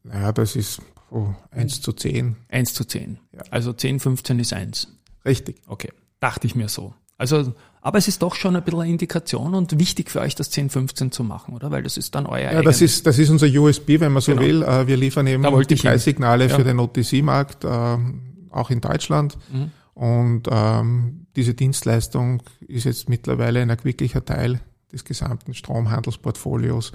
Naja, 0.03 0.31
das 0.31 0.55
ist 0.55 0.81
oh, 1.11 1.27
1 1.51 1.81
zu 1.81 1.93
10. 1.93 2.35
1 2.49 2.73
zu 2.73 2.83
10. 2.83 3.19
Ja. 3.31 3.41
Also 3.51 3.73
10, 3.73 3.99
15 3.99 4.39
ist 4.39 4.53
1. 4.53 4.87
Richtig. 5.23 5.61
Okay, 5.67 5.91
dachte 6.19 6.47
ich 6.47 6.55
mir 6.55 6.67
so. 6.67 6.95
Also, 7.19 7.53
aber 7.81 7.99
es 7.99 8.07
ist 8.07 8.23
doch 8.23 8.33
schon 8.35 8.55
ein 8.55 8.63
bisschen 8.63 8.81
eine 8.81 8.91
Indikation 8.91 9.53
und 9.53 9.77
wichtig 9.79 10.09
für 10.09 10.21
euch, 10.21 10.33
das 10.35 10.49
10, 10.49 10.71
15 10.71 11.11
zu 11.11 11.23
machen, 11.23 11.53
oder? 11.53 11.69
Weil 11.69 11.83
das 11.83 11.97
ist 11.97 12.15
dann 12.15 12.25
euer 12.25 12.51
Ja, 12.53 12.61
das 12.63 12.81
ist, 12.81 13.05
das 13.05 13.19
ist 13.19 13.29
unser 13.29 13.47
USB, 13.47 13.99
wenn 13.99 14.11
man 14.11 14.21
so 14.21 14.31
Genau. 14.33 14.43
will. 14.45 14.63
Äh, 14.63 14.87
Wir 14.87 14.97
liefern 14.97 15.27
eben 15.27 15.43
die. 15.67 15.75
Preissignale 15.75 16.47
Ja. 16.47 16.55
für 16.55 16.63
den 16.63 16.79
OTC-Markt, 16.79 17.63
äh, 17.63 17.97
auch 18.57 18.69
in 18.69 18.81
Deutschland. 18.81 19.37
Mhm. 19.51 19.71
Und 19.93 20.43
ähm, 20.51 21.25
diese 21.35 21.53
Dienstleistung 21.53 22.43
ist 22.67 22.83
jetzt 22.83 23.09
mittlerweile 23.09 23.61
ein 23.61 23.69
erquicklicher 23.69 24.23
Teil 24.23 24.59
des 24.91 25.03
gesamten 25.03 25.53
Stromhandelsportfolios 25.53 26.91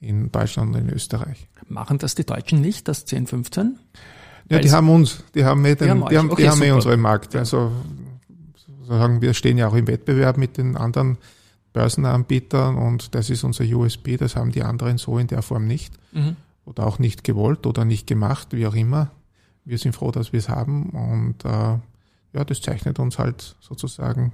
in 0.00 0.30
Deutschland 0.30 0.74
und 0.74 0.80
in 0.80 0.90
Österreich. 0.90 1.48
Machen 1.66 1.98
das 1.98 2.14
die 2.14 2.24
Deutschen 2.24 2.60
nicht, 2.60 2.86
das 2.86 3.04
10, 3.04 3.26
15? 3.26 3.78
Ja, 4.48 4.56
Weil 4.56 4.62
die 4.62 4.70
haben 4.70 4.88
uns, 4.88 5.24
die 5.34 5.44
haben 5.44 5.64
eh 5.64 5.74
den, 5.74 5.90
haben 5.90 6.08
die 6.08 6.16
haben, 6.16 6.30
Okay, 6.30 6.42
die 6.42 6.48
haben 6.48 6.62
eh 6.62 6.70
unseren 6.70 7.00
Markt. 7.00 7.34
Also 7.34 7.72
sozusagen, 8.56 9.20
wir 9.20 9.34
stehen 9.34 9.58
ja 9.58 9.68
auch 9.68 9.74
im 9.74 9.86
Wettbewerb 9.86 10.38
mit 10.38 10.56
den 10.56 10.76
anderen 10.76 11.18
Börsenanbietern 11.72 12.76
und 12.76 13.14
das 13.14 13.30
ist 13.30 13.44
unser 13.44 13.64
USB, 13.64 14.16
das 14.16 14.36
haben 14.36 14.50
die 14.52 14.62
anderen 14.62 14.98
so 14.98 15.18
in 15.18 15.26
der 15.26 15.42
Form 15.42 15.66
nicht 15.66 15.94
Mhm. 16.12 16.36
oder 16.64 16.86
auch 16.86 16.98
nicht 16.98 17.24
gewollt 17.24 17.66
oder 17.66 17.84
nicht 17.84 18.06
gemacht, 18.06 18.48
wie 18.52 18.66
auch 18.66 18.74
immer. 18.74 19.10
Wir 19.68 19.76
sind 19.76 19.94
froh, 19.94 20.10
dass 20.10 20.32
wir 20.32 20.38
es 20.38 20.48
haben 20.48 20.90
und 20.90 21.44
äh, 21.44 21.78
ja, 22.32 22.44
das 22.46 22.62
zeichnet 22.62 22.98
uns 22.98 23.18
halt 23.18 23.54
sozusagen 23.60 24.32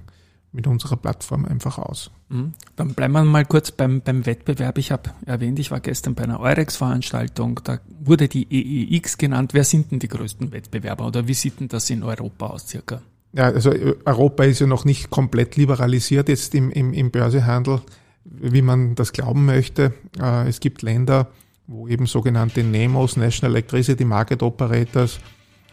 mit 0.53 0.65
unserer 0.65 0.95
Plattform 0.95 1.43
einfach 1.43 1.77
aus. 1.77 2.09
Mhm. 2.29 2.53
Dann 2.77 2.93
bleiben 2.93 3.11
wir 3.11 3.25
mal 3.25 3.45
kurz 3.45 3.71
beim, 3.71 3.99
beim 3.99 4.25
Wettbewerb. 4.25 4.77
Ich 4.77 4.93
habe 4.93 5.11
erwähnt, 5.25 5.59
ich 5.59 5.71
war 5.71 5.81
gestern 5.81 6.15
bei 6.15 6.23
einer 6.23 6.39
Eurex-Veranstaltung, 6.39 7.59
da 7.65 7.79
wurde 7.99 8.29
die 8.29 8.47
EEX 8.49 9.17
genannt. 9.17 9.53
Wer 9.53 9.65
sind 9.65 9.91
denn 9.91 9.99
die 9.99 10.07
größten 10.07 10.53
Wettbewerber 10.53 11.05
oder 11.05 11.27
wie 11.27 11.33
sieht 11.33 11.59
denn 11.59 11.67
das 11.67 11.89
in 11.89 12.03
Europa 12.03 12.47
aus 12.47 12.69
circa? 12.69 13.01
Ja, 13.33 13.43
also 13.47 13.71
äh, 13.71 13.97
Europa 14.05 14.45
ist 14.45 14.61
ja 14.61 14.67
noch 14.67 14.85
nicht 14.85 15.09
komplett 15.09 15.57
liberalisiert 15.57 16.29
jetzt 16.29 16.55
im, 16.55 16.71
im, 16.71 16.93
im 16.93 17.11
Börsehandel, 17.11 17.81
wie 18.23 18.61
man 18.61 18.95
das 18.95 19.11
glauben 19.11 19.43
möchte. 19.43 19.93
Äh, 20.17 20.47
Es 20.47 20.61
gibt 20.61 20.81
Länder, 20.81 21.27
wo 21.67 21.87
eben 21.87 22.05
sogenannte 22.05 22.63
NEMOs, 22.63 23.17
National 23.17 23.55
Electricity 23.55 24.05
Market 24.05 24.43
Operators, 24.43 25.19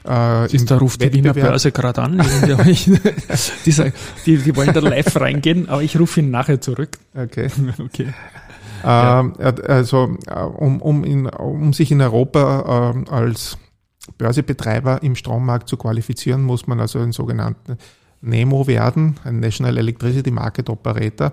äh, 0.05 0.49
Siehst, 0.49 0.71
da 0.71 0.79
ruft 0.79 1.01
die 1.01 1.13
Wiener 1.13 1.33
Börse 1.33 1.71
gerade 1.71 2.03
an. 2.03 2.19
Die, 3.65 3.71
sagen, 3.71 3.93
die, 4.27 4.39
die 4.39 4.57
wollen 4.57 4.73
da 4.73 4.81
live 4.81 5.15
reingehen, 5.15 5.69
aber 5.69 5.83
ich 5.83 5.99
rufe 5.99 6.21
ihn 6.21 6.31
nachher 6.31 6.61
zurück. 6.61 6.99
Okay. 7.15 7.49
Okay. 7.79 8.13
Ähm, 8.85 9.35
äh, 9.39 9.53
Also 9.69 10.17
äh, 10.27 10.41
um, 10.41 10.83
um, 10.83 11.05
in, 11.05 11.27
um 11.27 11.73
sich 11.73 11.93
in 11.93 12.01
Europa 12.01 12.93
ähm, 12.95 13.05
als 13.09 13.57
Börsebetreiber 14.19 15.05
im 15.05 15.15
Strommarkt 15.15 15.69
zu 15.69 15.77
qualifizieren, 15.77 16.43
muss 16.43 16.67
man 16.67 16.81
also 16.81 16.99
einen 16.99 17.13
sogenannten 17.13 17.79
NEMO 18.23 18.67
werden, 18.67 19.17
ein 19.23 19.39
National 19.39 19.79
Electricity 19.79 20.33
Market 20.33 20.69
Operator. 20.69 21.33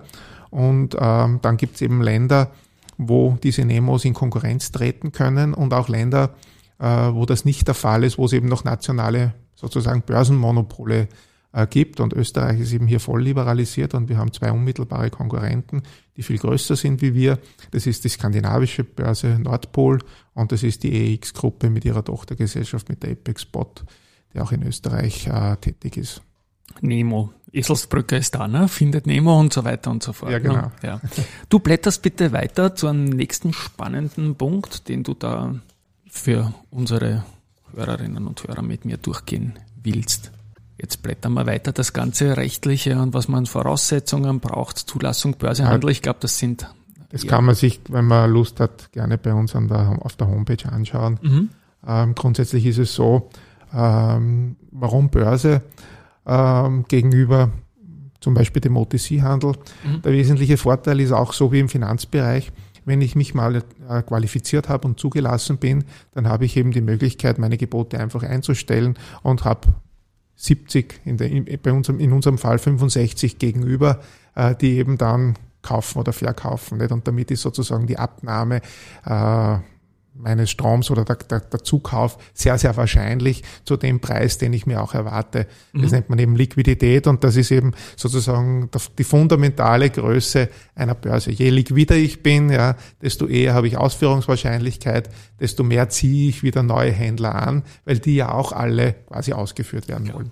Und 0.51 0.95
ähm, 0.99 1.39
dann 1.41 1.57
gibt 1.57 1.75
es 1.75 1.81
eben 1.81 2.03
Länder, 2.03 2.51
wo 2.99 3.37
diese 3.41 3.63
NEMOs 3.63 4.03
in 4.03 4.13
Konkurrenz 4.13 4.71
treten 4.71 5.13
können 5.13 5.53
und 5.53 5.73
auch 5.73 5.87
Länder, 5.87 6.35
äh, 6.79 6.85
wo 6.85 7.25
das 7.25 7.45
nicht 7.45 7.67
der 7.67 7.73
Fall 7.73 8.03
ist, 8.03 8.17
wo 8.17 8.25
es 8.25 8.33
eben 8.33 8.49
noch 8.49 8.65
nationale 8.65 9.33
sozusagen 9.55 10.01
Börsenmonopole 10.01 11.07
äh, 11.53 11.65
gibt. 11.65 12.01
Und 12.01 12.11
Österreich 12.11 12.59
ist 12.59 12.73
eben 12.73 12.87
hier 12.87 12.99
voll 12.99 13.23
liberalisiert 13.23 13.93
und 13.93 14.09
wir 14.09 14.17
haben 14.17 14.33
zwei 14.33 14.51
unmittelbare 14.51 15.09
Konkurrenten, 15.09 15.83
die 16.17 16.23
viel 16.23 16.37
größer 16.37 16.75
sind 16.75 17.01
wie 17.01 17.13
wir. 17.13 17.39
Das 17.71 17.87
ist 17.87 18.03
die 18.03 18.09
skandinavische 18.09 18.83
Börse 18.83 19.39
Nordpol 19.39 19.99
und 20.33 20.51
das 20.51 20.63
ist 20.63 20.83
die 20.83 21.13
EX-Gruppe 21.13 21.69
mit 21.69 21.85
ihrer 21.85 22.03
Tochtergesellschaft 22.03 22.89
mit 22.89 23.01
der 23.01 23.11
Apex 23.11 23.43
Spot, 23.43 23.71
die 24.33 24.41
auch 24.41 24.51
in 24.51 24.63
Österreich 24.63 25.25
äh, 25.27 25.55
tätig 25.55 25.95
ist. 25.95 26.21
Nemo. 26.81 27.33
Eselsbrücke 27.51 28.17
ist 28.17 28.35
da, 28.35 28.47
ne? 28.47 28.67
Findet 28.67 29.07
Nemo 29.07 29.39
und 29.39 29.53
so 29.53 29.63
weiter 29.63 29.89
und 29.89 30.03
so 30.03 30.13
fort. 30.13 30.31
Ja, 30.31 30.39
genau. 30.39 30.53
Ne? 30.53 30.71
Ja. 30.83 31.01
Du 31.49 31.59
blätterst 31.59 32.01
bitte 32.01 32.31
weiter 32.31 32.75
zu 32.75 32.87
einem 32.87 33.05
nächsten 33.05 33.53
spannenden 33.53 34.35
Punkt, 34.35 34.87
den 34.87 35.03
du 35.03 35.13
da 35.13 35.55
für 36.07 36.53
unsere 36.69 37.23
Hörerinnen 37.73 38.27
und 38.27 38.47
Hörer 38.47 38.61
mit 38.61 38.85
mir 38.85 38.97
durchgehen 38.97 39.53
willst. 39.81 40.31
Jetzt 40.77 41.03
blättern 41.03 41.33
wir 41.33 41.45
weiter 41.45 41.71
das 41.71 41.91
ganze 41.91 42.37
Rechtliche 42.37 42.99
und 42.99 43.13
was 43.13 43.27
man 43.27 43.39
an 43.39 43.45
Voraussetzungen 43.47 44.39
braucht, 44.39 44.77
Zulassung, 44.77 45.35
Börsehandel. 45.37 45.89
Ich 45.89 46.01
glaube, 46.01 46.19
das 46.21 46.37
sind 46.37 46.67
Das 47.09 47.27
kann 47.27 47.45
man 47.45 47.55
sich, 47.55 47.81
wenn 47.89 48.05
man 48.05 48.31
Lust 48.31 48.59
hat, 48.59 48.91
gerne 48.91 49.17
bei 49.17 49.33
uns 49.33 49.55
an 49.55 49.67
der, 49.67 49.99
auf 50.01 50.15
der 50.15 50.27
Homepage 50.27 50.69
anschauen. 50.71 51.19
mhm. 51.21 51.49
Ähm, 51.87 52.13
grundsätzlich 52.13 52.65
ist 52.65 52.77
es 52.77 52.93
so, 52.93 53.29
ähm, 53.73 54.57
warum 54.71 55.09
Börse 55.09 55.61
ähm, 56.29 56.85
gegenüber 56.87 57.51
zum 58.21 58.33
Beispiel 58.33 58.61
dem 58.61 58.77
OTC-Handel. 58.77 59.53
Mhm. 59.83 60.01
Der 60.03 60.11
wesentliche 60.11 60.57
Vorteil 60.57 60.99
ist 60.99 61.11
auch 61.11 61.33
so 61.33 61.51
wie 61.51 61.59
im 61.59 61.69
Finanzbereich, 61.69 62.51
wenn 62.85 63.01
ich 63.01 63.15
mich 63.15 63.33
mal 63.33 63.55
äh, 63.55 64.01
qualifiziert 64.01 64.69
habe 64.69 64.87
und 64.87 64.99
zugelassen 64.99 65.57
bin, 65.57 65.83
dann 66.13 66.27
habe 66.27 66.45
ich 66.45 66.57
eben 66.57 66.71
die 66.71 66.81
Möglichkeit, 66.81 67.37
meine 67.37 67.57
Gebote 67.57 67.99
einfach 67.99 68.23
einzustellen 68.23 68.97
und 69.21 69.45
habe 69.45 69.69
70, 70.35 71.01
in, 71.05 71.17
der, 71.17 71.29
in, 71.29 71.45
bei 71.61 71.71
unserem, 71.71 71.99
in 71.99 72.13
unserem 72.13 72.37
Fall 72.37 72.59
65 72.59 73.39
gegenüber, 73.39 73.99
äh, 74.35 74.55
die 74.55 74.77
eben 74.77 74.97
dann 74.97 75.35
kaufen 75.61 75.99
oder 75.99 76.13
verkaufen. 76.13 76.77
Nicht? 76.77 76.91
Und 76.91 77.07
damit 77.07 77.31
ist 77.31 77.41
sozusagen 77.41 77.87
die 77.87 77.97
Abnahme 77.97 78.61
äh, 79.05 79.57
meines 80.19 80.49
Stroms 80.51 80.91
oder 80.91 81.05
der, 81.05 81.15
der, 81.15 81.39
der 81.39 81.63
Zukauf 81.63 82.17
sehr, 82.33 82.57
sehr 82.57 82.75
wahrscheinlich 82.77 83.43
zu 83.63 83.77
dem 83.77 83.99
Preis, 83.99 84.37
den 84.37 84.53
ich 84.53 84.65
mir 84.65 84.81
auch 84.81 84.93
erwarte. 84.93 85.47
Das 85.73 85.83
mhm. 85.83 85.89
nennt 85.89 86.09
man 86.09 86.19
eben 86.19 86.35
Liquidität 86.35 87.07
und 87.07 87.23
das 87.23 87.35
ist 87.35 87.51
eben 87.51 87.73
sozusagen 87.95 88.69
die 88.97 89.03
fundamentale 89.03 89.89
Größe 89.89 90.49
einer 90.75 90.95
Börse. 90.95 91.31
Je 91.31 91.49
liquider 91.49 91.95
ich 91.95 92.21
bin, 92.21 92.49
ja, 92.49 92.75
desto 93.01 93.27
eher 93.27 93.53
habe 93.53 93.67
ich 93.67 93.77
Ausführungswahrscheinlichkeit, 93.77 95.09
desto 95.39 95.63
mehr 95.63 95.89
ziehe 95.89 96.29
ich 96.29 96.43
wieder 96.43 96.63
neue 96.63 96.91
Händler 96.91 97.35
an, 97.35 97.63
weil 97.85 97.99
die 97.99 98.15
ja 98.15 98.31
auch 98.31 98.51
alle 98.51 98.93
quasi 99.07 99.33
ausgeführt 99.33 99.87
werden 99.87 100.07
ja. 100.07 100.13
wollen. 100.13 100.31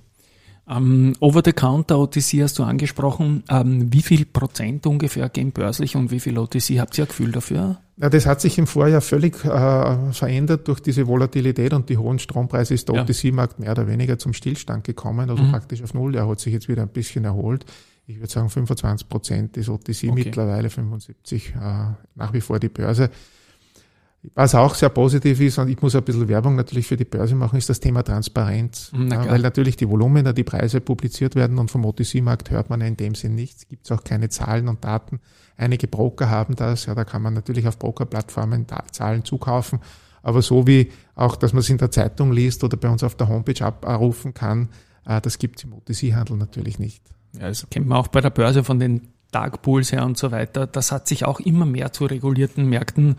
Ähm, 0.69 1.13
Over-the-Counter 1.19 1.97
OTC 1.97 2.41
hast 2.41 2.59
du 2.59 2.63
angesprochen. 2.63 3.43
Ähm, 3.49 3.91
wie 3.93 4.01
viel 4.01 4.25
Prozent 4.25 4.85
ungefähr 4.85 5.29
gehen 5.29 5.53
börslich 5.53 5.95
und 5.95 6.11
wie 6.11 6.19
viel 6.19 6.37
OTC? 6.37 6.79
Habt 6.79 6.97
ihr 6.97 7.05
ein 7.05 7.07
Gefühl 7.07 7.31
dafür? 7.31 7.79
Ja, 7.99 8.09
das 8.09 8.27
hat 8.27 8.41
sich 8.41 8.59
im 8.59 8.67
Vorjahr 8.67 9.01
völlig 9.01 9.43
äh, 9.43 10.11
verändert 10.13 10.67
durch 10.67 10.79
diese 10.79 11.07
Volatilität 11.07 11.73
und 11.73 11.89
die 11.89 11.97
hohen 11.97 12.19
Strompreise 12.19 12.75
ist 12.75 12.87
der 12.89 12.95
ja. 12.95 13.01
OTC-Markt 13.01 13.59
mehr 13.59 13.71
oder 13.71 13.87
weniger 13.87 14.19
zum 14.19 14.33
Stillstand 14.33 14.83
gekommen, 14.83 15.31
also 15.31 15.41
mhm. 15.41 15.51
praktisch 15.51 15.81
auf 15.81 15.95
Null. 15.95 16.15
Er 16.15 16.27
hat 16.27 16.39
sich 16.39 16.53
jetzt 16.53 16.67
wieder 16.67 16.83
ein 16.83 16.89
bisschen 16.89 17.25
erholt. 17.25 17.65
Ich 18.05 18.19
würde 18.19 18.31
sagen 18.31 18.49
25 18.49 19.09
Prozent 19.09 19.57
ist 19.57 19.67
OTC 19.67 19.89
okay. 19.89 20.11
mittlerweile, 20.11 20.69
75 20.69 21.55
äh, 21.55 21.59
nach 22.15 22.33
wie 22.33 22.41
vor 22.41 22.59
die 22.59 22.69
Börse. 22.69 23.09
Was 24.35 24.55
auch 24.55 24.75
sehr 24.75 24.89
positiv 24.89 25.39
ist, 25.39 25.57
und 25.57 25.69
ich 25.69 25.81
muss 25.81 25.95
ein 25.95 26.03
bisschen 26.03 26.27
Werbung 26.27 26.55
natürlich 26.55 26.87
für 26.87 26.97
die 26.97 27.05
Börse 27.05 27.35
machen, 27.35 27.57
ist 27.57 27.69
das 27.69 27.79
Thema 27.79 28.03
Transparenz. 28.03 28.91
Ja, 28.93 29.29
weil 29.29 29.41
natürlich 29.41 29.77
die 29.77 29.89
Volumina, 29.89 30.33
die 30.33 30.43
Preise 30.43 30.81
publiziert 30.81 31.35
werden 31.35 31.57
und 31.57 31.71
vom 31.71 31.85
OTC-Markt 31.85 32.51
hört 32.51 32.69
man 32.69 32.81
in 32.81 32.97
dem 32.97 33.15
Sinn 33.15 33.35
nichts, 33.35 33.67
gibt 33.67 33.85
es 33.85 33.91
auch 33.91 34.03
keine 34.03 34.29
Zahlen 34.29 34.67
und 34.67 34.83
Daten. 34.83 35.19
Einige 35.55 35.87
Broker 35.87 36.29
haben 36.29 36.55
das, 36.55 36.85
ja, 36.85 36.95
da 36.95 37.03
kann 37.03 37.21
man 37.21 37.33
natürlich 37.33 37.67
auf 37.67 37.79
Broker-Plattformen 37.79 38.65
Zahlen 38.91 39.23
zukaufen. 39.23 39.79
Aber 40.21 40.41
so 40.41 40.67
wie 40.67 40.91
auch, 41.15 41.35
dass 41.35 41.53
man 41.53 41.61
es 41.61 41.69
in 41.69 41.77
der 41.77 41.89
Zeitung 41.89 42.31
liest 42.31 42.63
oder 42.63 42.77
bei 42.77 42.89
uns 42.89 43.03
auf 43.03 43.15
der 43.15 43.27
Homepage 43.29 43.63
abrufen 43.63 44.33
kann, 44.33 44.69
äh, 45.05 45.21
das 45.21 45.39
gibt 45.39 45.59
es 45.59 45.63
im 45.63 45.73
OTC-Handel 45.73 46.37
natürlich 46.37 46.79
nicht. 46.79 47.01
Ja, 47.33 47.47
das 47.47 47.67
kennt 47.69 47.87
man 47.87 47.97
auch 47.97 48.07
bei 48.07 48.21
der 48.21 48.29
Börse 48.29 48.63
von 48.63 48.79
den 48.79 49.07
Dark 49.31 49.61
Pools 49.61 49.91
her 49.91 50.05
und 50.05 50.17
so 50.17 50.31
weiter. 50.31 50.67
Das 50.67 50.91
hat 50.91 51.07
sich 51.07 51.25
auch 51.25 51.39
immer 51.39 51.65
mehr 51.65 51.91
zu 51.91 52.05
regulierten 52.05 52.65
Märkten 52.65 53.17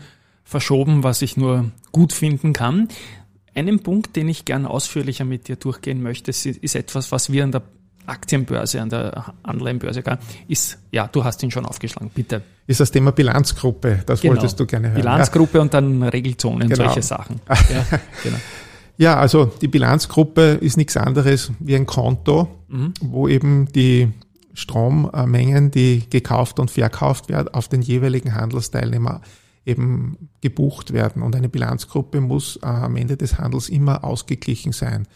verschoben, 0.49 1.03
was 1.03 1.21
ich 1.21 1.37
nur 1.37 1.71
gut 1.91 2.11
finden 2.11 2.53
kann. 2.53 2.87
Einen 3.53 3.81
Punkt, 3.81 4.15
den 4.15 4.27
ich 4.27 4.45
gern 4.45 4.65
ausführlicher 4.65 5.23
mit 5.23 5.47
dir 5.47 5.57
durchgehen 5.57 6.01
möchte, 6.01 6.31
ist 6.31 6.75
etwas, 6.75 7.11
was 7.11 7.31
wir 7.31 7.43
an 7.43 7.51
der 7.51 7.61
Aktienbörse, 8.07 8.81
an 8.81 8.89
der 8.89 9.35
Anleihenbörse, 9.43 10.01
ist, 10.47 10.79
ja, 10.91 11.07
du 11.07 11.23
hast 11.23 11.43
ihn 11.43 11.51
schon 11.51 11.67
aufgeschlagen, 11.67 12.09
bitte. 12.13 12.41
Ist 12.65 12.79
das 12.79 12.89
Thema 12.89 13.11
Bilanzgruppe, 13.11 14.01
das 14.07 14.21
genau. 14.21 14.35
wolltest 14.35 14.59
du 14.59 14.65
gerne 14.65 14.87
hören. 14.87 15.01
Bilanzgruppe 15.01 15.59
ja. 15.59 15.61
und 15.61 15.73
dann 15.73 16.01
Regelzonen, 16.01 16.67
genau. 16.67 16.85
solche 16.85 17.03
Sachen. 17.03 17.39
Ja, 17.49 17.85
genau. 18.23 18.37
ja, 18.97 19.17
also 19.17 19.45
die 19.61 19.67
Bilanzgruppe 19.67 20.57
ist 20.61 20.77
nichts 20.77 20.97
anderes 20.97 21.51
wie 21.59 21.75
ein 21.75 21.85
Konto, 21.85 22.47
mhm. 22.69 22.95
wo 23.01 23.27
eben 23.27 23.71
die 23.71 24.11
Strommengen, 24.55 25.69
die 25.69 26.09
gekauft 26.09 26.59
und 26.59 26.71
verkauft 26.71 27.29
werden, 27.29 27.49
auf 27.53 27.67
den 27.67 27.83
jeweiligen 27.83 28.33
Handelsteilnehmer 28.33 29.21
eben 29.65 30.29
gebucht 30.41 30.93
werden. 30.93 31.21
Und 31.21 31.35
eine 31.35 31.49
Bilanzgruppe 31.49 32.21
muss 32.21 32.57
äh, 32.57 32.65
am 32.65 32.95
Ende 32.95 33.17
des 33.17 33.37
Handels 33.37 33.69
immer 33.69 34.03
ausgeglichen 34.03 34.71
sein. 34.71 35.07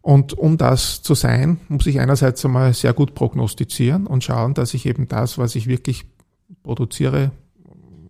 Und 0.00 0.36
um 0.36 0.58
das 0.58 1.02
zu 1.02 1.14
sein, 1.14 1.60
muss 1.68 1.86
ich 1.86 2.00
einerseits 2.00 2.44
einmal 2.44 2.74
sehr 2.74 2.92
gut 2.92 3.14
prognostizieren 3.14 4.06
und 4.06 4.24
schauen, 4.24 4.54
dass 4.54 4.74
ich 4.74 4.86
eben 4.86 5.06
das, 5.06 5.38
was 5.38 5.54
ich 5.54 5.68
wirklich 5.68 6.06
produziere, 6.64 7.30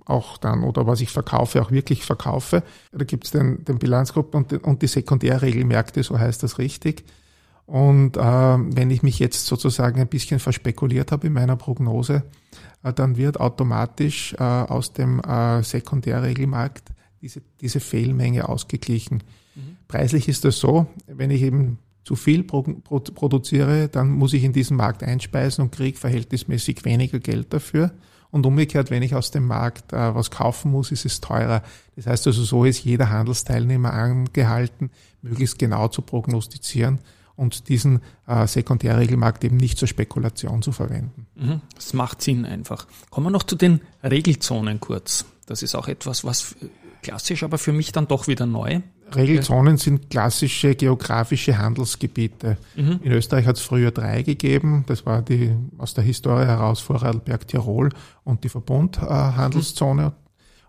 auch 0.07 0.39
dann 0.39 0.65
oder 0.65 0.87
was 0.87 1.01
ich 1.01 1.11
verkaufe, 1.11 1.61
auch 1.63 1.71
wirklich 1.71 2.05
verkaufe. 2.05 2.63
Da 2.93 3.05
gibt 3.05 3.27
es 3.27 3.31
den, 3.31 3.65
den 3.65 3.79
Bilanzgruppen 3.79 4.45
und, 4.45 4.65
und 4.65 4.83
die 4.83 4.87
Sekundärregelmärkte, 4.87 6.03
so 6.03 6.19
heißt 6.19 6.43
das 6.43 6.59
richtig. 6.59 7.05
Und 7.67 8.17
äh, 8.17 8.21
wenn 8.21 8.91
ich 8.91 9.03
mich 9.03 9.19
jetzt 9.19 9.47
sozusagen 9.47 10.01
ein 10.01 10.09
bisschen 10.09 10.41
verspekuliert 10.41 11.13
habe 11.13 11.29
in 11.29 11.33
meiner 11.33 11.57
Prognose, 11.57 12.25
äh, 12.83 12.93
dann 12.93 13.17
wird 13.17 13.41
automatisch 13.41 14.35
äh, 14.35 14.43
aus 14.43 14.93
dem 14.93 15.21
äh, 15.21 15.63
Sekundärregelmarkt 15.63 16.93
diese, 17.21 17.41
diese 17.61 17.81
Fehlmenge 17.81 18.49
ausgeglichen. 18.49 19.23
Mhm. 19.55 19.77
Preislich 19.87 20.29
ist 20.29 20.45
das 20.45 20.59
so, 20.59 20.87
wenn 21.07 21.31
ich 21.31 21.43
eben 21.43 21.79
zu 22.05 22.17
viel 22.17 22.43
pro, 22.43 22.63
pro, 22.63 22.99
produziere, 22.99 23.89
dann 23.89 24.11
muss 24.11 24.33
ich 24.33 24.43
in 24.43 24.53
diesen 24.53 24.77
Markt 24.77 25.05
einspeisen 25.05 25.63
und 25.63 25.71
kriege 25.71 25.97
verhältnismäßig 25.97 26.85
weniger 26.85 27.21
Geld 27.21 27.53
dafür. 27.53 27.93
Und 28.33 28.45
umgekehrt, 28.47 28.91
wenn 28.91 29.03
ich 29.03 29.15
aus 29.15 29.31
dem 29.31 29.47
Markt 29.47 29.93
äh, 29.93 30.15
was 30.15 30.31
kaufen 30.31 30.73
muss, 30.73 30.91
ist 30.91 31.05
es 31.05 31.21
teurer. 31.21 31.63
Das 31.97 32.07
heißt 32.07 32.27
also, 32.27 32.43
so 32.43 32.65
ist 32.65 32.83
jeder 32.83 33.11
Handelsteilnehmer 33.11 33.93
angehalten, 33.93 34.91
möglichst 35.21 35.59
genau 35.59 35.89
zu 35.89 36.03
prognostizieren 36.03 36.99
und 37.37 37.69
diesen 37.69 38.01
äh, 38.27 38.47
Sekundärregelmarkt 38.47 39.45
eben 39.45 39.57
nicht 39.57 39.79
zur 39.79 39.89
Spekulation 39.89 40.63
zu 40.63 40.73
verwenden. 40.73 41.27
Mhm. 41.35 41.61
Das 41.75 41.95
macht 41.95 42.23
Sinn 42.23 42.45
einfach. 42.45 42.87
Kommen 43.11 43.27
wir 43.27 43.31
noch 43.31 43.43
zu 43.45 43.57
den 43.57 43.81
Regelzonen 44.03 44.81
kurz. 44.81 45.25
Das 45.47 45.63
ist 45.63 45.75
auch 45.75 45.89
etwas, 45.89 46.25
was 46.25 46.55
klassisch, 47.03 47.43
aber 47.43 47.59
für 47.59 47.73
mich 47.73 47.93
dann 47.93 48.09
doch 48.09 48.29
wieder 48.29 48.47
neu. 48.47 48.81
Regelzonen 49.15 49.77
sind 49.77 50.09
klassische 50.09 50.75
geografische 50.75 51.59
Handelsgebiete. 51.59 52.57
Mhm. 52.77 53.01
In 53.03 53.13
Österreich 53.13 53.47
hat 53.47 53.57
es 53.57 53.63
früher 53.63 53.91
drei 53.91 54.23
gegeben. 54.23 54.85
Das 54.87 55.05
war 55.05 55.21
die 55.21 55.55
aus 55.79 55.95
der 55.95 56.05
Historie 56.05 56.47
heraus 56.47 56.81
Vorarlberg, 56.81 57.47
Tirol 57.47 57.91
und 58.25 58.45
die 58.45 58.49
Verbundhandelszone. 58.49 60.03
Mhm. 60.03 60.13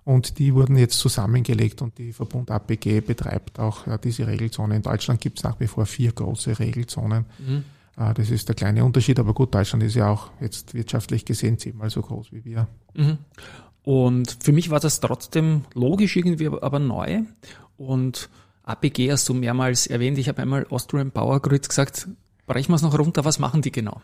Und 0.05 0.37
die 0.37 0.53
wurden 0.53 0.75
jetzt 0.75 0.99
zusammengelegt 0.99 1.81
und 1.81 1.97
die 1.97 2.11
Verbund 2.11 2.51
APG 2.51 3.01
betreibt 3.01 3.59
auch 3.59 3.87
ja, 3.87 3.97
diese 3.97 4.27
Regelzone. 4.27 4.75
In 4.75 4.81
Deutschland 4.81 5.21
gibt 5.21 5.39
es 5.39 5.43
nach 5.43 5.59
wie 5.59 5.67
vor 5.67 5.85
vier 5.85 6.11
große 6.11 6.59
Regelzonen. 6.59 7.25
Mhm. 7.39 7.63
Äh, 7.97 8.13
das 8.13 8.29
ist 8.29 8.49
der 8.49 8.55
kleine 8.55 8.83
Unterschied, 8.83 9.19
aber 9.19 9.33
gut, 9.33 9.55
Deutschland 9.55 9.83
ist 9.83 9.95
ja 9.95 10.09
auch 10.09 10.29
jetzt 10.41 10.73
wirtschaftlich 10.73 11.23
gesehen 11.23 11.57
zehnmal 11.57 11.89
so 11.89 12.01
groß 12.01 12.33
wie 12.33 12.43
wir. 12.43 12.67
Mhm. 12.93 13.17
Und 13.83 14.37
für 14.41 14.51
mich 14.51 14.69
war 14.69 14.79
das 14.79 14.99
trotzdem 14.99 15.65
logisch 15.73 16.15
irgendwie, 16.15 16.47
aber 16.47 16.79
neu. 16.79 17.21
Und 17.77 18.29
APG 18.63 19.11
hast 19.11 19.27
du 19.27 19.33
mehrmals 19.33 19.87
erwähnt. 19.87 20.17
Ich 20.17 20.29
habe 20.29 20.41
einmal 20.41 20.65
Austrian 20.69 21.11
Power 21.11 21.41
Grid 21.41 21.67
gesagt. 21.67 22.07
Brechen 22.45 22.71
wir 22.71 22.75
es 22.75 22.81
noch 22.81 22.97
runter. 22.97 23.25
Was 23.25 23.39
machen 23.39 23.61
die 23.61 23.71
genau? 23.71 24.01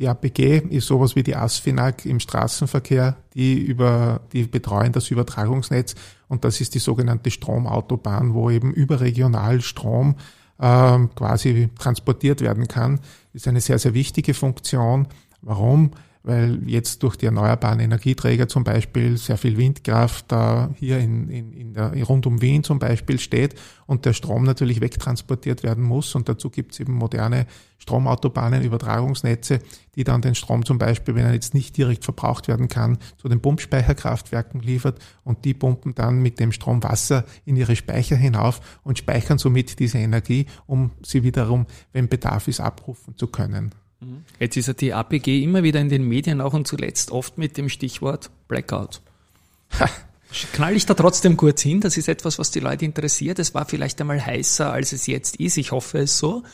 Die 0.00 0.08
APG 0.08 0.62
ist 0.70 0.86
sowas 0.86 1.14
wie 1.14 1.22
die 1.22 1.36
ASFINAG 1.36 2.06
im 2.06 2.20
Straßenverkehr, 2.20 3.18
die 3.34 3.58
über, 3.58 4.22
die 4.32 4.44
betreuen 4.44 4.92
das 4.92 5.10
Übertragungsnetz 5.10 5.94
und 6.26 6.42
das 6.42 6.62
ist 6.62 6.74
die 6.74 6.78
sogenannte 6.78 7.30
Stromautobahn, 7.30 8.32
wo 8.32 8.48
eben 8.48 8.72
überregional 8.72 9.60
Strom 9.60 10.16
äh, 10.58 10.98
quasi 11.14 11.68
transportiert 11.78 12.40
werden 12.40 12.66
kann. 12.66 13.00
Ist 13.34 13.46
eine 13.46 13.60
sehr, 13.60 13.78
sehr 13.78 13.92
wichtige 13.92 14.32
Funktion. 14.32 15.06
Warum? 15.42 15.90
Weil 16.22 16.60
jetzt 16.68 17.02
durch 17.02 17.16
die 17.16 17.26
erneuerbaren 17.26 17.80
Energieträger 17.80 18.46
zum 18.46 18.62
Beispiel 18.62 19.16
sehr 19.16 19.38
viel 19.38 19.56
Windkraft 19.56 20.26
da 20.28 20.70
hier 20.76 20.98
in, 20.98 21.30
in, 21.30 21.52
in 21.52 21.74
der, 21.74 21.94
rund 22.04 22.26
um 22.26 22.42
Wien 22.42 22.62
zum 22.62 22.78
Beispiel 22.78 23.18
steht 23.18 23.54
und 23.86 24.04
der 24.04 24.12
Strom 24.12 24.44
natürlich 24.44 24.80
wegtransportiert 24.82 25.62
werden 25.62 25.82
muss. 25.82 26.14
Und 26.14 26.28
dazu 26.28 26.50
gibt 26.50 26.72
es 26.72 26.80
eben 26.80 26.92
moderne 26.92 27.46
Stromautobahnen, 27.78 28.62
Übertragungsnetze, 28.62 29.60
die 29.94 30.04
dann 30.04 30.20
den 30.20 30.34
Strom 30.34 30.64
zum 30.66 30.76
Beispiel, 30.76 31.14
wenn 31.14 31.24
er 31.24 31.32
jetzt 31.32 31.54
nicht 31.54 31.76
direkt 31.76 32.04
verbraucht 32.04 32.48
werden 32.48 32.68
kann, 32.68 32.98
zu 33.16 33.28
den 33.28 33.40
Pumpspeicherkraftwerken 33.40 34.60
liefert 34.60 34.98
und 35.24 35.46
die 35.46 35.54
pumpen 35.54 35.94
dann 35.94 36.20
mit 36.20 36.38
dem 36.38 36.52
Strom 36.52 36.82
Wasser 36.82 37.24
in 37.46 37.56
ihre 37.56 37.76
Speicher 37.76 38.16
hinauf 38.16 38.60
und 38.84 38.98
speichern 38.98 39.38
somit 39.38 39.78
diese 39.78 39.98
Energie, 39.98 40.46
um 40.66 40.90
sie 41.02 41.22
wiederum, 41.22 41.66
wenn 41.92 42.08
Bedarf 42.08 42.46
ist, 42.46 42.60
abrufen 42.60 43.16
zu 43.16 43.26
können. 43.28 43.74
Jetzt 44.38 44.56
ist 44.56 44.68
ja 44.68 44.72
die 44.72 44.94
APG 44.94 45.42
immer 45.42 45.62
wieder 45.62 45.80
in 45.80 45.88
den 45.88 46.04
Medien 46.04 46.40
auch 46.40 46.54
und 46.54 46.66
zuletzt 46.66 47.10
oft 47.10 47.36
mit 47.38 47.56
dem 47.56 47.68
Stichwort 47.68 48.30
Blackout. 48.48 49.00
Knall 50.52 50.76
ich 50.76 50.86
da 50.86 50.94
trotzdem 50.94 51.36
kurz 51.36 51.60
hin, 51.60 51.80
das 51.80 51.96
ist 51.96 52.08
etwas, 52.08 52.38
was 52.38 52.50
die 52.50 52.60
Leute 52.60 52.84
interessiert. 52.84 53.38
Es 53.38 53.54
war 53.54 53.66
vielleicht 53.66 54.00
einmal 54.00 54.24
heißer, 54.24 54.72
als 54.72 54.92
es 54.92 55.06
jetzt 55.06 55.36
ist. 55.36 55.58
Ich 55.58 55.72
hoffe 55.72 55.98
es 55.98 56.18
so. 56.18 56.44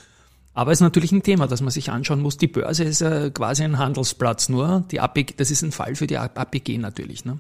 Aber 0.55 0.73
es 0.73 0.79
ist 0.79 0.83
natürlich 0.83 1.13
ein 1.13 1.23
Thema, 1.23 1.47
das 1.47 1.61
man 1.61 1.71
sich 1.71 1.91
anschauen 1.91 2.23
muss. 2.23 2.39
Die 2.39 2.47
Börse 2.47 2.85
ist 2.85 3.03
ja 3.03 3.29
quasi 3.29 3.63
ein 3.63 3.77
Handelsplatz 3.77 4.49
nur. 4.49 4.85
Die 4.91 5.01
APG, 5.01 5.35
das 5.37 5.51
ist 5.51 5.63
ein 5.63 5.73
Fall 5.73 5.95
für 5.95 6.07
die 6.07 6.17
APG 6.17 6.79
natürlich. 6.79 7.27
Ne? 7.27 7.39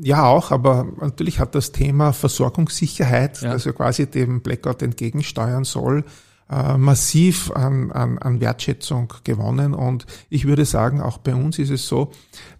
Ja, 0.00 0.24
auch, 0.24 0.50
aber 0.50 0.86
natürlich 1.00 1.38
hat 1.38 1.54
das 1.54 1.70
Thema 1.70 2.12
Versorgungssicherheit, 2.12 3.40
ja. 3.40 3.52
das 3.52 3.64
ja 3.64 3.72
quasi 3.72 4.10
dem 4.10 4.42
Blackout 4.42 4.82
entgegensteuern 4.82 5.62
soll, 5.62 6.04
äh, 6.50 6.78
massiv 6.78 7.50
an, 7.52 7.92
an, 7.92 8.18
an 8.18 8.40
Wertschätzung 8.40 9.12
gewonnen. 9.24 9.74
Und 9.74 10.06
ich 10.30 10.46
würde 10.46 10.64
sagen, 10.64 11.00
auch 11.00 11.18
bei 11.18 11.34
uns 11.34 11.58
ist 11.58 11.70
es 11.70 11.86
so, 11.86 12.10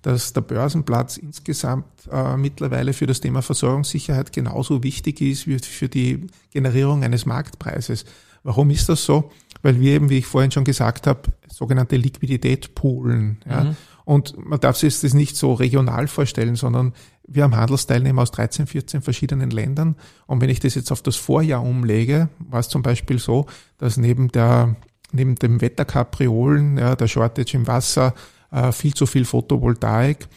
dass 0.02 0.32
der 0.32 0.42
Börsenplatz 0.42 1.16
insgesamt 1.16 1.86
äh, 2.10 2.36
mittlerweile 2.36 2.92
für 2.92 3.06
das 3.06 3.20
Thema 3.20 3.42
Versorgungssicherheit 3.42 4.32
genauso 4.32 4.82
wichtig 4.82 5.20
ist 5.20 5.46
wie 5.46 5.58
für 5.58 5.88
die 5.88 6.26
Generierung 6.50 7.02
eines 7.02 7.26
Marktpreises. 7.26 8.04
Warum 8.42 8.70
ist 8.70 8.88
das 8.88 9.04
so? 9.04 9.30
Weil 9.62 9.80
wir 9.80 9.92
eben, 9.92 10.10
wie 10.10 10.18
ich 10.18 10.26
vorhin 10.26 10.50
schon 10.50 10.64
gesagt 10.64 11.06
habe, 11.06 11.22
sogenannte 11.50 11.96
Liquidität 11.96 12.74
poolen. 12.74 13.38
Ja? 13.48 13.64
Mhm. 13.64 13.76
Und 14.04 14.46
man 14.46 14.60
darf 14.60 14.76
sich 14.76 15.00
das 15.00 15.12
nicht 15.12 15.36
so 15.36 15.52
regional 15.52 16.08
vorstellen, 16.08 16.56
sondern 16.56 16.94
wir 17.28 17.44
haben 17.44 17.54
Handelsteilnehmer 17.54 18.22
aus 18.22 18.30
13, 18.32 18.66
14 18.66 19.02
verschiedenen 19.02 19.50
Ländern. 19.50 19.96
Und 20.26 20.40
wenn 20.40 20.48
ich 20.48 20.60
das 20.60 20.74
jetzt 20.74 20.90
auf 20.90 21.02
das 21.02 21.16
Vorjahr 21.16 21.62
umlege, 21.62 22.28
war 22.38 22.60
es 22.60 22.68
zum 22.68 22.82
Beispiel 22.82 23.18
so, 23.18 23.46
dass 23.76 23.96
neben 23.96 24.28
der 24.28 24.76
neben 25.12 25.36
dem 25.36 25.60
Wetterkapriolen, 25.60 26.78
ja, 26.78 26.96
der 26.96 27.08
Shortage 27.08 27.56
im 27.56 27.66
Wasser, 27.66 28.14
äh, 28.50 28.72
viel 28.72 28.94
zu 28.94 29.06
viel 29.06 29.24
Photovoltaik, 29.24 30.28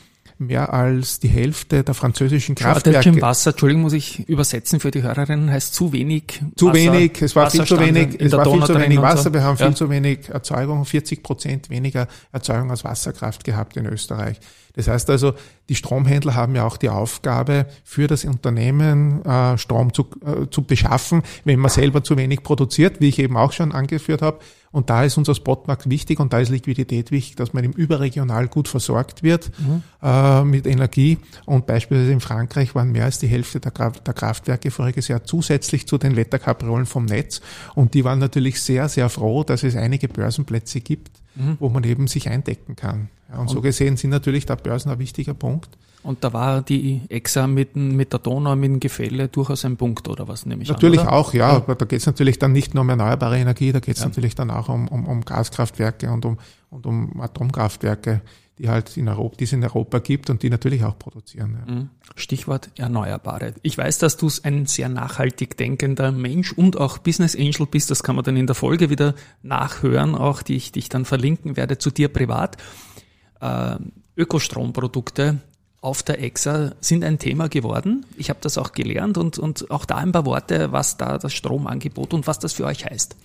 mehr 0.41 0.73
als 0.73 1.19
die 1.19 1.27
Hälfte 1.27 1.83
der 1.83 1.93
französischen 1.93 2.55
Kraftwerke. 2.55 3.09
im 3.09 3.21
Wasser, 3.21 3.51
Entschuldigung, 3.51 3.83
muss 3.83 3.93
ich 3.93 4.27
übersetzen 4.27 4.79
für 4.79 4.91
die 4.91 5.03
Hörerinnen, 5.03 5.51
heißt 5.51 5.73
zu 5.73 5.93
wenig 5.93 6.41
Zu 6.55 6.67
Wasser, 6.67 6.75
wenig, 6.75 7.21
es 7.21 7.35
war 7.35 7.49
viel 7.49 7.65
zu 7.65 7.79
wenig, 7.79 8.19
es 8.19 8.31
war 8.31 8.51
viel 8.51 8.63
zu 8.63 8.79
wenig 8.79 9.01
Wasser, 9.01 9.33
wir 9.33 9.43
haben 9.43 9.57
ja. 9.57 9.67
viel 9.67 9.75
zu 9.75 9.89
wenig 9.89 10.29
Erzeugung, 10.29 10.83
40 10.83 11.23
Prozent 11.23 11.69
weniger 11.69 12.07
Erzeugung 12.31 12.71
aus 12.71 12.83
Wasserkraft 12.83 13.43
gehabt 13.43 13.77
in 13.77 13.85
Österreich. 13.85 14.39
Das 14.73 14.87
heißt 14.87 15.09
also, 15.09 15.33
die 15.69 15.75
Stromhändler 15.75 16.35
haben 16.35 16.55
ja 16.55 16.65
auch 16.65 16.77
die 16.77 16.89
Aufgabe, 16.89 17.67
für 17.83 18.07
das 18.07 18.25
Unternehmen 18.25 19.23
äh, 19.25 19.57
Strom 19.57 19.93
zu, 19.93 20.07
äh, 20.25 20.49
zu 20.49 20.63
beschaffen, 20.63 21.23
wenn 21.43 21.59
man 21.59 21.69
selber 21.69 22.03
zu 22.03 22.17
wenig 22.17 22.43
produziert, 22.43 23.01
wie 23.01 23.09
ich 23.09 23.19
eben 23.19 23.37
auch 23.37 23.51
schon 23.51 23.71
angeführt 23.73 24.21
habe. 24.21 24.39
Und 24.71 24.89
da 24.89 25.03
ist 25.03 25.17
unser 25.17 25.35
Spotmarkt 25.35 25.89
wichtig 25.89 26.19
und 26.19 26.31
da 26.31 26.39
ist 26.39 26.49
Liquidität 26.49 27.11
wichtig, 27.11 27.35
dass 27.35 27.51
man 27.51 27.63
im 27.63 27.73
überregional 27.73 28.47
gut 28.47 28.69
versorgt 28.69 29.21
wird 29.21 29.51
mhm. 29.59 29.83
äh, 30.01 30.43
mit 30.45 30.65
Energie. 30.65 31.17
Und 31.45 31.65
beispielsweise 31.65 32.13
in 32.13 32.21
Frankreich 32.21 32.73
waren 32.73 32.91
mehr 32.91 33.05
als 33.05 33.19
die 33.19 33.27
Hälfte 33.27 33.59
der, 33.59 33.71
der 33.71 34.13
Kraftwerke 34.13 34.71
voriges 34.71 35.09
Jahr 35.09 35.25
zusätzlich 35.25 35.87
zu 35.87 35.97
den 35.97 36.15
Wetterkapriolen 36.15 36.85
vom 36.85 37.05
Netz. 37.05 37.41
Und 37.75 37.93
die 37.93 38.05
waren 38.05 38.19
natürlich 38.19 38.61
sehr, 38.61 38.87
sehr 38.87 39.09
froh, 39.09 39.43
dass 39.43 39.63
es 39.63 39.75
einige 39.75 40.07
Börsenplätze 40.07 40.79
gibt, 40.79 41.11
mhm. 41.35 41.57
wo 41.59 41.67
man 41.67 41.83
eben 41.83 42.07
sich 42.07 42.29
eindecken 42.29 42.77
kann. 42.77 43.09
Ja, 43.27 43.35
und, 43.35 43.41
und, 43.41 43.49
so 43.49 43.61
gesehen 43.61 43.97
sind 43.97 44.11
natürlich 44.11 44.45
da 44.45 44.55
Börsen 44.55 44.89
ein 44.89 44.99
wichtiger 44.99 45.33
Punkt. 45.33 45.77
Und 46.03 46.23
da 46.23 46.33
war 46.33 46.61
die 46.61 47.01
EXA 47.09 47.45
mit, 47.45 47.75
mit 47.75 48.11
der 48.11 48.19
Donau, 48.19 48.55
mit 48.55 48.69
dem 48.69 48.79
Gefälle 48.79 49.27
durchaus 49.27 49.65
ein 49.65 49.77
Punkt, 49.77 50.07
oder 50.07 50.27
was 50.27 50.45
nehme 50.45 50.63
ich 50.63 50.69
Natürlich 50.69 51.01
an, 51.01 51.09
auch, 51.09 51.33
ja. 51.33 51.49
Aber 51.49 51.75
da 51.75 51.85
geht 51.85 51.99
es 51.99 52.05
natürlich 52.07 52.39
dann 52.39 52.51
nicht 52.51 52.73
nur 52.73 52.81
um 52.81 52.89
erneuerbare 52.89 53.37
Energie, 53.37 53.71
da 53.71 53.79
geht 53.79 53.97
es 53.97 54.01
ja. 54.01 54.07
natürlich 54.07 54.33
dann 54.33 54.49
auch 54.49 54.69
um, 54.69 54.87
um, 54.87 55.07
um 55.07 55.21
Gaskraftwerke 55.23 56.11
und 56.11 56.25
um, 56.25 56.37
und 56.71 56.85
um 56.87 57.21
Atomkraftwerke, 57.21 58.21
die 58.57 58.69
halt 58.69 58.97
in 58.97 59.09
Europa, 59.09 59.35
die 59.37 59.43
es 59.43 59.53
in 59.53 59.63
Europa 59.63 59.99
gibt 59.99 60.31
und 60.31 60.41
die 60.41 60.49
natürlich 60.49 60.83
auch 60.83 60.97
produzieren. 60.97 61.57
Ja. 61.67 61.73
Mhm. 61.73 61.89
Stichwort 62.15 62.71
Erneuerbare. 62.77 63.53
Ich 63.61 63.77
weiß, 63.77 63.99
dass 63.99 64.17
du 64.17 64.29
ein 64.41 64.65
sehr 64.65 64.89
nachhaltig 64.89 65.55
denkender 65.57 66.11
Mensch 66.11 66.51
und 66.51 66.77
auch 66.77 66.97
Business 66.97 67.35
Angel 67.35 67.67
bist. 67.67 67.91
Das 67.91 68.01
kann 68.01 68.15
man 68.15 68.25
dann 68.25 68.37
in 68.37 68.47
der 68.47 68.55
Folge 68.55 68.89
wieder 68.89 69.13
nachhören, 69.43 70.15
auch 70.15 70.41
die 70.41 70.55
ich 70.55 70.71
dich 70.71 70.89
dann 70.89 71.05
verlinken 71.05 71.57
werde 71.57 71.77
zu 71.77 71.91
dir 71.91 72.07
privat. 72.07 72.57
Äh, 73.39 73.77
Ökostromprodukte 74.17 75.41
auf 75.81 76.03
der 76.03 76.23
EXA 76.23 76.75
sind 76.79 77.03
ein 77.03 77.17
Thema 77.17 77.49
geworden. 77.49 78.05
Ich 78.15 78.29
habe 78.29 78.39
das 78.41 78.57
auch 78.59 78.71
gelernt 78.71 79.17
und, 79.17 79.39
und 79.39 79.69
auch 79.71 79.85
da 79.85 79.97
ein 79.97 80.11
paar 80.11 80.25
Worte, 80.25 80.71
was 80.71 80.97
da 80.97 81.17
das 81.17 81.33
Stromangebot 81.33 82.13
und 82.13 82.27
was 82.27 82.37
das 82.37 82.53
für 82.53 82.65
euch 82.65 82.85
heißt. 82.85 83.15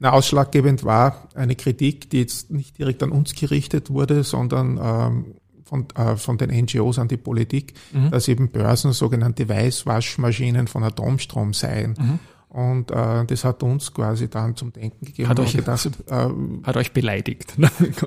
Na, 0.00 0.12
ausschlaggebend 0.12 0.84
war 0.84 1.28
eine 1.34 1.54
Kritik, 1.54 2.10
die 2.10 2.18
jetzt 2.18 2.50
nicht 2.50 2.78
direkt 2.78 3.02
an 3.02 3.12
uns 3.12 3.34
gerichtet 3.34 3.88
wurde, 3.88 4.24
sondern 4.24 4.78
ähm, 4.82 5.34
von, 5.64 5.86
äh, 5.94 6.16
von 6.16 6.38
den 6.38 6.50
NGOs 6.50 6.98
an 6.98 7.08
die 7.08 7.16
Politik, 7.16 7.74
mhm. 7.92 8.10
dass 8.10 8.28
eben 8.28 8.50
Börsen 8.50 8.92
sogenannte 8.92 9.48
Weißwaschmaschinen 9.48 10.66
von 10.66 10.82
Atomstrom 10.84 11.54
seien. 11.54 11.94
Mhm. 11.98 12.18
Und 12.48 12.90
äh, 12.90 13.24
das 13.26 13.44
hat 13.44 13.62
uns 13.62 13.92
quasi 13.92 14.28
dann 14.28 14.56
zum 14.56 14.72
Denken 14.72 15.04
gegeben. 15.04 15.28
Hat 15.28 15.38
euch, 15.40 15.56
gedacht, 15.56 15.86
äh, 16.10 16.28
hat 16.64 16.76
euch 16.76 16.92
beleidigt? 16.92 17.54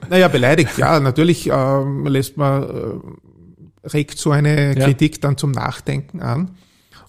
naja, 0.10 0.28
beleidigt, 0.28 0.78
ja. 0.78 1.00
Natürlich 1.00 1.50
äh, 1.50 1.84
lässt 2.06 2.38
man, 2.38 2.64
äh, 2.64 3.29
regt 3.84 4.18
so 4.18 4.32
eine 4.32 4.78
ja. 4.78 4.86
Kritik 4.86 5.22
dann 5.22 5.38
zum 5.38 5.52
Nachdenken 5.52 6.22
an. 6.22 6.52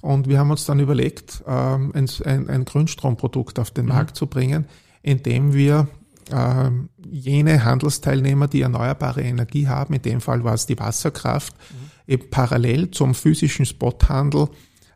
Und 0.00 0.28
wir 0.28 0.38
haben 0.38 0.50
uns 0.50 0.64
dann 0.64 0.80
überlegt, 0.80 1.42
ähm, 1.46 1.92
ein, 1.94 2.08
ein, 2.24 2.48
ein 2.48 2.64
Grünstromprodukt 2.64 3.58
auf 3.58 3.70
den 3.70 3.84
mhm. 3.84 3.92
Markt 3.92 4.16
zu 4.16 4.26
bringen, 4.26 4.66
indem 5.02 5.52
wir 5.52 5.88
äh, 6.30 6.70
jene 7.10 7.64
Handelsteilnehmer, 7.64 8.48
die 8.48 8.62
erneuerbare 8.62 9.22
Energie 9.22 9.68
haben, 9.68 9.94
in 9.94 10.02
dem 10.02 10.20
Fall 10.20 10.44
war 10.44 10.54
es 10.54 10.66
die 10.66 10.78
Wasserkraft, 10.78 11.54
mhm. 11.54 12.12
eben 12.12 12.30
parallel 12.30 12.90
zum 12.90 13.14
physischen 13.14 13.66
Spothandel 13.66 14.48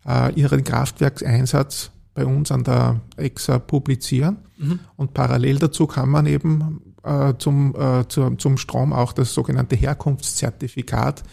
äh, 0.06 0.32
ihren 0.34 0.64
Kraftwerkseinsatz 0.64 1.90
bei 2.14 2.24
uns 2.24 2.50
an 2.52 2.64
der 2.64 3.00
EXA 3.16 3.58
publizieren. 3.58 4.38
Mhm. 4.56 4.80
Und 4.96 5.14
parallel 5.14 5.58
dazu 5.58 5.86
kann 5.86 6.08
man 6.08 6.26
eben 6.26 6.94
äh, 7.02 7.34
zum, 7.38 7.74
äh, 7.76 8.06
zu, 8.08 8.30
zum 8.36 8.56
Strom 8.56 8.92
auch 8.92 9.12
das 9.12 9.34
sogenannte 9.34 9.76
Herkunftszertifikat 9.76 11.24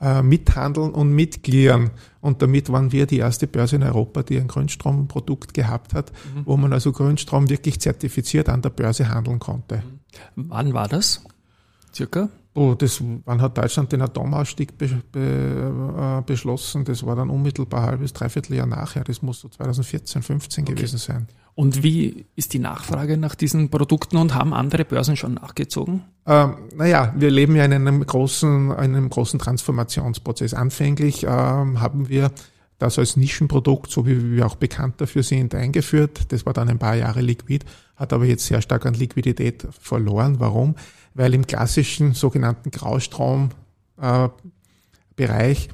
äh, 0.00 0.22
mithandeln 0.22 0.92
und 0.92 1.12
mitglieren. 1.12 1.90
Und 2.20 2.42
damit 2.42 2.70
waren 2.70 2.92
wir 2.92 3.06
die 3.06 3.18
erste 3.18 3.46
Börse 3.46 3.76
in 3.76 3.82
Europa, 3.82 4.22
die 4.22 4.38
ein 4.38 4.48
Grünstromprodukt 4.48 5.54
gehabt 5.54 5.94
hat, 5.94 6.12
mhm. 6.12 6.42
wo 6.44 6.56
man 6.56 6.72
also 6.72 6.92
Grünstrom 6.92 7.48
wirklich 7.48 7.80
zertifiziert 7.80 8.48
an 8.48 8.62
der 8.62 8.70
Börse 8.70 9.08
handeln 9.08 9.38
konnte. 9.38 9.82
Wann 10.34 10.74
war 10.74 10.88
das? 10.88 11.22
Circa? 11.94 12.28
Oh, 12.56 12.74
das, 12.74 13.02
wann 13.26 13.42
hat 13.42 13.58
Deutschland 13.58 13.92
den 13.92 14.00
Atomausstieg 14.00 14.78
be, 14.78 14.88
be, 15.12 15.20
äh, 15.20 16.22
beschlossen? 16.22 16.86
Das 16.86 17.04
war 17.04 17.14
dann 17.14 17.28
unmittelbar 17.28 17.82
halbes, 17.82 18.14
dreiviertel 18.14 18.56
Jahr 18.56 18.66
nachher. 18.66 19.04
Das 19.04 19.20
muss 19.20 19.40
so 19.40 19.48
2014, 19.48 20.22
15 20.22 20.64
okay. 20.64 20.74
gewesen 20.74 20.96
sein. 20.96 21.28
Und 21.54 21.82
wie 21.82 22.24
ist 22.34 22.54
die 22.54 22.58
Nachfrage 22.58 23.18
nach 23.18 23.34
diesen 23.34 23.68
Produkten 23.68 24.16
und 24.16 24.34
haben 24.34 24.54
andere 24.54 24.86
Börsen 24.86 25.16
schon 25.16 25.34
nachgezogen? 25.34 26.02
Ähm, 26.26 26.54
naja, 26.74 27.12
wir 27.16 27.30
leben 27.30 27.56
ja 27.56 27.64
in 27.66 27.74
einem 27.74 28.04
großen, 28.04 28.72
einem 28.72 29.10
großen 29.10 29.38
Transformationsprozess. 29.38 30.54
Anfänglich 30.54 31.24
ähm, 31.24 31.80
haben 31.80 32.08
wir 32.08 32.30
das 32.78 32.98
als 32.98 33.16
Nischenprodukt, 33.16 33.90
so 33.90 34.06
wie 34.06 34.32
wir 34.32 34.46
auch 34.46 34.56
bekannt 34.56 35.00
dafür 35.00 35.22
sind, 35.22 35.54
eingeführt. 35.54 36.32
Das 36.32 36.46
war 36.46 36.52
dann 36.52 36.68
ein 36.68 36.78
paar 36.78 36.94
Jahre 36.94 37.20
liquid, 37.20 37.64
hat 37.96 38.12
aber 38.12 38.24
jetzt 38.24 38.46
sehr 38.46 38.60
stark 38.62 38.86
an 38.86 38.94
Liquidität 38.94 39.66
verloren. 39.80 40.40
Warum? 40.40 40.74
Weil 41.16 41.34
im 41.34 41.46
klassischen 41.46 42.12
sogenannten 42.12 42.70
Graustrombereich 42.70 45.68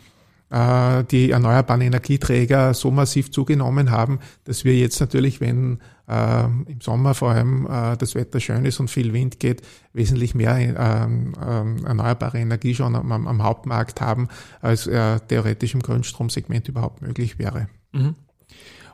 äh, 0.52 1.05
die 1.05 1.31
erneuerbaren 1.31 1.81
Energieträger 1.81 2.74
so 2.74 2.90
massiv 2.90 3.33
zugenommen 3.33 3.90
haben, 3.90 4.18
dass 4.44 4.64
wir 4.64 4.76
jetzt 4.76 5.00
natürlich, 5.00 5.40
wenn 5.40 5.78
äh, 6.07 6.44
im 6.44 6.81
Sommer 6.83 7.14
vor 7.14 7.31
allem 7.31 7.66
äh, 7.66 7.96
das 7.96 8.14
Wetter 8.14 8.38
schön 8.38 8.66
ist 8.66 8.78
und 8.78 8.88
viel 8.88 9.14
Wind 9.14 9.40
geht, 9.40 9.62
wesentlich 9.94 10.35
mehr 10.35 10.59
ähm, 10.59 11.33
erneuerbare 11.85 12.38
Energie 12.38 12.74
schon 12.74 12.94
am, 12.94 13.11
am 13.11 13.42
Hauptmarkt 13.42 14.02
haben, 14.02 14.28
als 14.61 14.85
theoretisch 14.85 15.74
im 15.74 15.81
Grünstromsegment 15.81 16.68
überhaupt 16.68 17.00
möglich 17.00 17.38
wäre. 17.38 17.68
Mhm. 17.92 18.14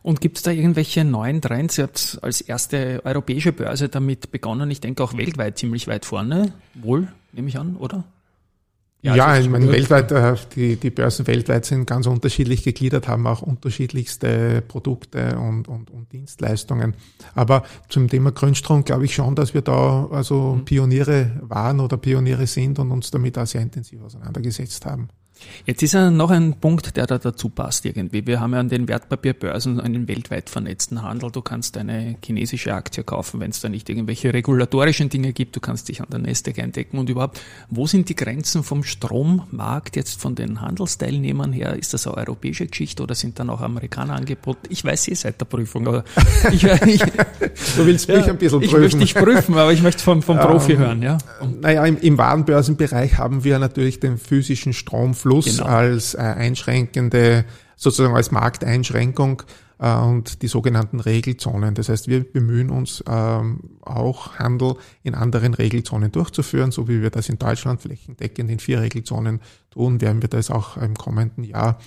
Und 0.08 0.22
gibt 0.22 0.38
es 0.38 0.42
da 0.42 0.50
irgendwelche 0.50 1.04
neuen 1.04 1.42
Trends? 1.42 1.76
Ihr 1.76 1.84
habt 1.84 2.18
als 2.22 2.40
erste 2.40 3.02
europäische 3.04 3.52
Börse 3.52 3.90
damit 3.90 4.30
begonnen. 4.30 4.70
Ich 4.70 4.80
denke 4.80 5.04
auch 5.04 5.14
weltweit 5.14 5.58
ziemlich 5.58 5.86
weit 5.86 6.06
vorne. 6.06 6.54
Wohl, 6.72 7.08
nehme 7.32 7.48
ich 7.48 7.58
an, 7.58 7.76
oder? 7.76 8.04
Ja, 9.02 9.14
ja 9.14 9.38
ich 9.38 9.50
meine, 9.50 9.70
weltweit, 9.70 10.10
äh, 10.10 10.34
die, 10.56 10.76
die 10.76 10.88
Börsen 10.88 11.26
weltweit 11.26 11.66
sind 11.66 11.86
ganz 11.86 12.06
unterschiedlich 12.06 12.62
gegliedert, 12.62 13.06
haben 13.06 13.26
auch 13.26 13.42
unterschiedlichste 13.42 14.62
Produkte 14.66 15.38
und, 15.38 15.68
und, 15.68 15.90
und 15.90 16.10
Dienstleistungen. 16.10 16.94
Aber 17.34 17.64
zum 17.90 18.08
Thema 18.08 18.32
Grünstrom 18.32 18.84
glaube 18.84 19.04
ich 19.04 19.14
schon, 19.14 19.34
dass 19.34 19.52
wir 19.52 19.60
da 19.60 20.08
also 20.10 20.54
mhm. 20.54 20.64
Pioniere 20.64 21.32
waren 21.42 21.80
oder 21.80 21.98
Pioniere 21.98 22.46
sind 22.46 22.78
und 22.78 22.92
uns 22.92 23.10
damit 23.10 23.36
auch 23.36 23.46
sehr 23.46 23.60
intensiv 23.60 24.00
auseinandergesetzt 24.00 24.86
haben. 24.86 25.10
Jetzt 25.66 25.83
ist 25.83 25.94
ja 25.94 26.11
noch 26.11 26.31
ein 26.31 26.55
Punkt, 26.61 26.96
der 26.96 27.07
da 27.07 27.18
dazu 27.18 27.48
passt 27.48 27.85
irgendwie. 27.85 28.27
Wir 28.27 28.40
haben 28.40 28.53
ja 28.53 28.61
an 28.61 28.68
den 28.68 28.88
Wertpapierbörsen 28.88 29.81
einen 29.81 30.09
weltweit 30.09 30.51
vernetzten 30.51 31.03
Handel. 31.03 31.31
Du 31.31 31.42
kannst 31.42 31.77
eine 31.77 32.16
chinesische 32.24 32.74
Aktie 32.74 33.05
kaufen, 33.05 33.40
wenn 33.40 33.51
es 33.51 33.61
da 33.61 33.68
nicht 33.68 33.88
irgendwelche 33.88 34.33
regulatorischen 34.33 35.09
Dinge 35.09 35.33
gibt. 35.33 35.57
Du 35.57 35.61
kannst 35.61 35.88
dich 35.88 36.01
an 36.01 36.09
der 36.11 36.20
Nasdaq 36.20 36.59
eindecken 36.59 36.98
und 36.98 37.11
überhaupt. 37.11 37.40
Wo 37.68 37.87
sind 37.87 38.09
die 38.09 38.16
Grenzen 38.16 38.62
vom 38.62 38.83
Strommarkt 38.83 39.96
jetzt 39.96 40.20
von 40.20 40.35
den 40.35 40.61
Handelsteilnehmern 40.61 41.53
her? 41.53 41.74
Ist 41.74 41.94
das 41.94 42.07
eine 42.07 42.16
europäische 42.16 42.66
Geschichte 42.66 43.03
oder 43.03 43.14
sind 43.14 43.38
dann 43.38 43.51
auch 43.51 43.61
Amerikaner 43.61 44.14
angeboten? 44.14 44.66
Ich 44.70 44.85
weiß, 44.85 45.09
ihr 45.09 45.16
seid 45.16 45.40
der 45.40 45.46
Prüfung, 45.46 45.87
aber 45.87 46.05
ich, 46.51 46.64
ich 46.64 47.03
Du 47.77 47.87
willst 47.87 48.09
mich 48.09 48.24
ja, 48.27 48.33
ein 48.33 48.38
bisschen 48.38 48.61
prüfen. 48.61 48.74
Ich 48.74 48.81
möchte 48.81 48.98
dich 48.98 49.14
prüfen, 49.14 49.55
aber 49.55 49.72
ich 49.72 49.83
möchte 49.83 50.03
vom, 50.03 50.22
vom 50.22 50.38
Profi 50.38 50.72
ähm, 50.72 50.79
hören, 50.79 51.03
ja. 51.03 51.18
Naja, 51.61 51.85
im, 51.85 51.98
im 51.98 52.18
Warenbörsenbereich 52.18 53.18
haben 53.18 53.44
wir 53.44 53.59
natürlich 53.59 54.01
den 54.01 54.18
physischen 54.18 54.72
Stromfluss 54.72 55.27
Fluss 55.28 55.58
genau. 55.58 55.64
als 55.66 56.14
äh, 56.14 56.18
einschränkende, 56.18 57.44
sozusagen 57.76 58.16
als 58.16 58.30
Markteinschränkung 58.30 59.42
äh, 59.78 59.94
und 59.94 60.40
die 60.40 60.48
sogenannten 60.48 61.00
Regelzonen. 61.00 61.74
Das 61.74 61.90
heißt, 61.90 62.08
wir 62.08 62.24
bemühen 62.24 62.70
uns 62.70 63.04
ähm, 63.06 63.60
auch 63.82 64.38
Handel 64.38 64.76
in 65.02 65.14
anderen 65.14 65.52
Regelzonen 65.52 66.10
durchzuführen, 66.12 66.70
so 66.70 66.88
wie 66.88 67.02
wir 67.02 67.10
das 67.10 67.28
in 67.28 67.38
Deutschland 67.38 67.82
flächendeckend 67.82 68.50
in 68.50 68.58
vier 68.58 68.80
Regelzonen 68.80 69.40
tun, 69.70 70.00
werden 70.00 70.22
wir 70.22 70.30
das 70.30 70.50
auch 70.50 70.78
im 70.78 70.94
kommenden 70.96 71.44
Jahr 71.44 71.78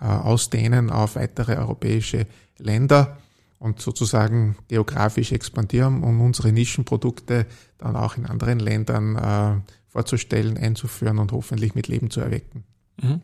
äh, 0.00 0.06
ausdehnen 0.06 0.90
auf 0.90 1.14
weitere 1.14 1.56
europäische 1.56 2.26
Länder 2.58 3.18
und 3.60 3.80
sozusagen 3.80 4.56
geografisch 4.66 5.30
expandieren 5.30 6.02
und 6.02 6.20
unsere 6.20 6.50
Nischenprodukte 6.50 7.46
dann 7.78 7.94
auch 7.94 8.16
in 8.16 8.26
anderen 8.26 8.60
Ländern 8.60 9.64
vorzustellen, 9.88 10.56
einzuführen 10.56 11.18
und 11.18 11.32
hoffentlich 11.32 11.74
mit 11.74 11.88
Leben 11.88 12.08
zu 12.08 12.20
erwecken. 12.20 12.62
Mhm. 13.02 13.22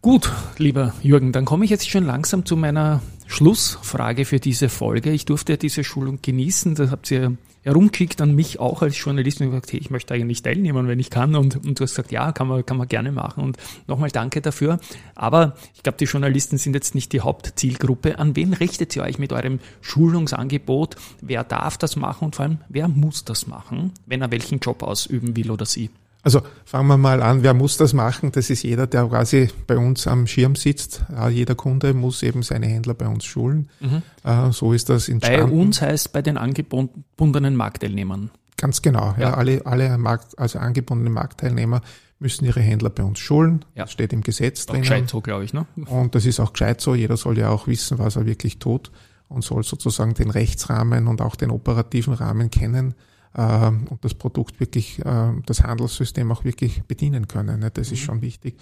Gut, 0.00 0.32
lieber 0.58 0.94
Jürgen, 1.02 1.30
dann 1.30 1.44
komme 1.44 1.64
ich 1.64 1.70
jetzt 1.70 1.88
schon 1.88 2.04
langsam 2.04 2.44
zu 2.44 2.56
meiner 2.56 3.00
Schlussfrage 3.28 4.24
für 4.24 4.40
diese 4.40 4.68
Folge. 4.68 5.12
Ich 5.12 5.26
durfte 5.26 5.56
diese 5.56 5.84
Schulung 5.84 6.18
genießen, 6.20 6.74
das 6.74 6.90
habt 6.90 7.08
ihr 7.10 7.36
herumgeschickt 7.62 8.20
an 8.20 8.34
mich 8.34 8.58
auch 8.58 8.82
als 8.82 8.98
Journalist 8.98 9.40
und 9.40 9.50
gesagt, 9.50 9.72
hey, 9.72 9.78
ich 9.78 9.90
möchte 9.90 10.14
eigentlich 10.14 10.42
teilnehmen, 10.42 10.88
wenn 10.88 10.98
ich 10.98 11.10
kann. 11.10 11.36
Und, 11.36 11.64
und 11.64 11.78
du 11.78 11.84
hast 11.84 11.92
gesagt, 11.92 12.10
ja, 12.10 12.32
kann 12.32 12.48
man, 12.48 12.66
kann 12.66 12.76
man 12.76 12.88
gerne 12.88 13.12
machen. 13.12 13.44
Und 13.44 13.56
nochmal 13.86 14.10
danke 14.10 14.40
dafür. 14.40 14.80
Aber 15.14 15.54
ich 15.74 15.82
glaube, 15.82 15.98
die 15.98 16.06
Journalisten 16.06 16.58
sind 16.58 16.74
jetzt 16.74 16.94
nicht 16.94 17.12
die 17.12 17.20
Hauptzielgruppe. 17.20 18.18
An 18.18 18.34
wen 18.36 18.52
richtet 18.54 18.96
ihr 18.96 19.02
euch 19.02 19.18
mit 19.18 19.32
eurem 19.32 19.60
Schulungsangebot? 19.80 20.96
Wer 21.20 21.44
darf 21.44 21.78
das 21.78 21.96
machen 21.96 22.26
und 22.26 22.36
vor 22.36 22.44
allem, 22.46 22.58
wer 22.68 22.88
muss 22.88 23.24
das 23.24 23.46
machen, 23.46 23.92
wenn 24.06 24.22
er 24.22 24.30
welchen 24.30 24.58
Job 24.58 24.82
ausüben 24.82 25.36
will 25.36 25.50
oder 25.50 25.64
sie? 25.64 25.90
Also 26.22 26.42
fangen 26.64 26.86
wir 26.86 26.96
mal 26.96 27.20
an, 27.20 27.42
wer 27.42 27.52
muss 27.52 27.76
das 27.76 27.92
machen? 27.92 28.30
Das 28.30 28.48
ist 28.48 28.62
jeder, 28.62 28.86
der 28.86 29.06
quasi 29.06 29.50
bei 29.66 29.76
uns 29.76 30.06
am 30.06 30.26
Schirm 30.26 30.54
sitzt. 30.54 31.02
jeder 31.30 31.56
Kunde 31.56 31.94
muss 31.94 32.22
eben 32.22 32.42
seine 32.42 32.66
Händler 32.66 32.94
bei 32.94 33.08
uns 33.08 33.24
schulen. 33.24 33.68
Mhm. 33.80 34.02
Äh, 34.22 34.52
so 34.52 34.72
ist 34.72 34.88
das 34.88 35.08
entstanden. 35.08 35.50
Bei 35.50 35.56
uns 35.56 35.82
heißt 35.82 36.12
bei 36.12 36.22
den 36.22 36.36
angebundenen 36.38 37.56
Marktteilnehmern. 37.56 38.30
Ganz 38.56 38.82
genau. 38.82 39.14
Ja. 39.18 39.30
ja 39.30 39.34
alle, 39.34 39.66
alle 39.66 39.98
Markt, 39.98 40.38
also 40.38 40.60
angebundene 40.60 41.10
Marktteilnehmer 41.10 41.80
müssen 42.20 42.44
ihre 42.44 42.60
Händler 42.60 42.90
bei 42.90 43.02
uns 43.02 43.18
schulen. 43.18 43.64
Ja. 43.74 43.82
Das 43.82 43.92
steht 43.92 44.12
im 44.12 44.20
Gesetz 44.20 44.66
drin. 44.66 44.82
Gescheit 44.82 45.08
so, 45.08 45.20
glaube 45.20 45.44
ich. 45.44 45.52
Ne? 45.52 45.66
Und 45.86 46.14
das 46.14 46.24
ist 46.24 46.38
auch 46.38 46.52
gescheit 46.52 46.80
so. 46.80 46.94
Jeder 46.94 47.16
soll 47.16 47.36
ja 47.36 47.50
auch 47.50 47.66
wissen, 47.66 47.98
was 47.98 48.14
er 48.14 48.26
wirklich 48.26 48.60
tut 48.60 48.92
und 49.28 49.42
soll 49.42 49.64
sozusagen 49.64 50.14
den 50.14 50.30
Rechtsrahmen 50.30 51.08
und 51.08 51.20
auch 51.20 51.34
den 51.34 51.50
operativen 51.50 52.14
Rahmen 52.14 52.50
kennen 52.50 52.94
und 53.34 53.98
das 54.02 54.14
Produkt 54.14 54.60
wirklich, 54.60 54.98
äh, 55.04 55.32
das 55.46 55.62
Handelssystem 55.62 56.30
auch 56.30 56.44
wirklich 56.44 56.82
bedienen 56.84 57.28
können. 57.28 57.60
Ne? 57.60 57.70
Das 57.70 57.90
ist 57.90 58.00
mhm. 58.00 58.04
schon 58.04 58.22
wichtig. 58.22 58.56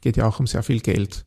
Geht 0.00 0.16
ja 0.16 0.26
auch 0.26 0.40
um 0.40 0.46
sehr 0.46 0.62
viel 0.62 0.80
Geld. 0.80 1.24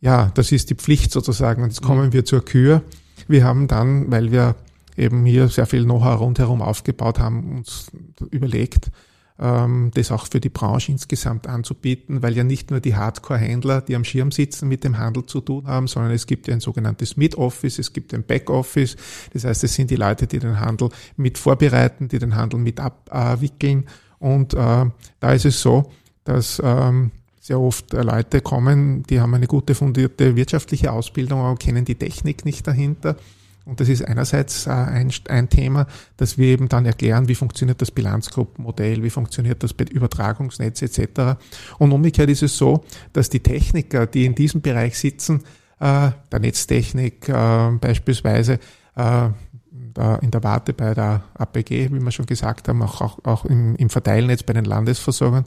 Ja, 0.00 0.30
das 0.34 0.52
ist 0.52 0.70
die 0.70 0.74
Pflicht 0.74 1.12
sozusagen. 1.12 1.62
Und 1.62 1.70
jetzt 1.70 1.82
mhm. 1.82 1.86
kommen 1.86 2.12
wir 2.12 2.24
zur 2.24 2.44
Kür. 2.44 2.82
Wir 3.28 3.44
haben 3.44 3.68
dann, 3.68 4.10
weil 4.10 4.32
wir 4.32 4.56
eben 4.96 5.24
hier 5.24 5.48
sehr 5.48 5.66
viel 5.66 5.84
Know-how 5.84 6.20
rundherum 6.20 6.62
aufgebaut 6.62 7.18
haben, 7.18 7.58
uns 7.58 7.90
überlegt, 8.30 8.86
ähm, 8.86 8.92
das 9.36 10.12
auch 10.12 10.28
für 10.28 10.38
die 10.38 10.48
Branche 10.48 10.92
insgesamt 10.92 11.48
anzubieten, 11.48 12.22
weil 12.22 12.36
ja 12.36 12.44
nicht 12.44 12.70
nur 12.70 12.78
die 12.78 12.94
Hardcore-Händler, 12.94 13.80
die 13.80 13.96
am 13.96 14.04
Schirm 14.04 14.30
sitzen, 14.30 14.68
mit 14.68 14.84
dem 14.84 14.96
Handel 14.96 15.26
zu 15.26 15.40
tun 15.40 15.66
haben, 15.66 15.88
sondern 15.88 16.12
es 16.12 16.28
gibt 16.28 16.46
ja 16.46 16.54
ein 16.54 16.60
sogenanntes 16.60 17.16
Mid-Office, 17.16 17.80
es 17.80 17.92
gibt 17.92 18.14
ein 18.14 18.22
Back-Office. 18.22 18.96
Das 19.32 19.44
heißt, 19.44 19.64
es 19.64 19.74
sind 19.74 19.90
die 19.90 19.96
Leute, 19.96 20.28
die 20.28 20.38
den 20.38 20.60
Handel 20.60 20.90
mit 21.16 21.36
vorbereiten, 21.36 22.06
die 22.06 22.20
den 22.20 22.36
Handel 22.36 22.60
mit 22.60 22.78
abwickeln. 22.78 23.86
Und 24.20 24.54
äh, 24.54 24.86
da 25.18 25.32
ist 25.32 25.46
es 25.46 25.60
so, 25.60 25.90
dass 26.22 26.62
ähm, 26.64 27.10
sehr 27.40 27.58
oft 27.58 27.92
Leute 27.92 28.40
kommen, 28.40 29.02
die 29.02 29.20
haben 29.20 29.34
eine 29.34 29.48
gute 29.48 29.74
fundierte 29.74 30.36
wirtschaftliche 30.36 30.92
Ausbildung, 30.92 31.40
aber 31.40 31.56
kennen 31.56 31.84
die 31.84 31.96
Technik 31.96 32.44
nicht 32.44 32.68
dahinter 32.68 33.16
und 33.64 33.80
das 33.80 33.88
ist 33.88 34.02
einerseits 34.02 34.66
äh, 34.66 34.70
ein, 34.70 35.10
ein 35.28 35.48
Thema, 35.48 35.86
dass 36.16 36.36
wir 36.36 36.48
eben 36.48 36.68
dann 36.68 36.84
erklären, 36.84 37.28
wie 37.28 37.34
funktioniert 37.34 37.80
das 37.80 37.90
Bilanzgruppenmodell, 37.90 39.02
wie 39.02 39.10
funktioniert 39.10 39.62
das 39.62 39.72
Übertragungsnetz 39.72 40.82
etc. 40.82 41.38
Und 41.78 41.92
umgekehrt 41.92 42.30
ist 42.30 42.42
es 42.42 42.56
so, 42.56 42.84
dass 43.12 43.30
die 43.30 43.40
Techniker, 43.40 44.06
die 44.06 44.26
in 44.26 44.34
diesem 44.34 44.60
Bereich 44.60 44.98
sitzen, 44.98 45.44
äh, 45.80 46.10
der 46.30 46.40
Netztechnik 46.40 47.28
äh, 47.28 47.70
beispielsweise, 47.80 48.58
in 48.96 50.30
der 50.30 50.44
Warte 50.44 50.72
bei 50.72 50.94
der 50.94 51.24
APG, 51.34 51.90
wie 51.90 51.98
wir 51.98 52.10
schon 52.12 52.26
gesagt 52.26 52.68
haben, 52.68 52.80
auch, 52.80 53.00
auch, 53.00 53.18
auch 53.24 53.44
im, 53.44 53.74
im 53.74 53.90
Verteilnetz 53.90 54.44
bei 54.44 54.52
den 54.52 54.66
Landesversorgern, 54.66 55.44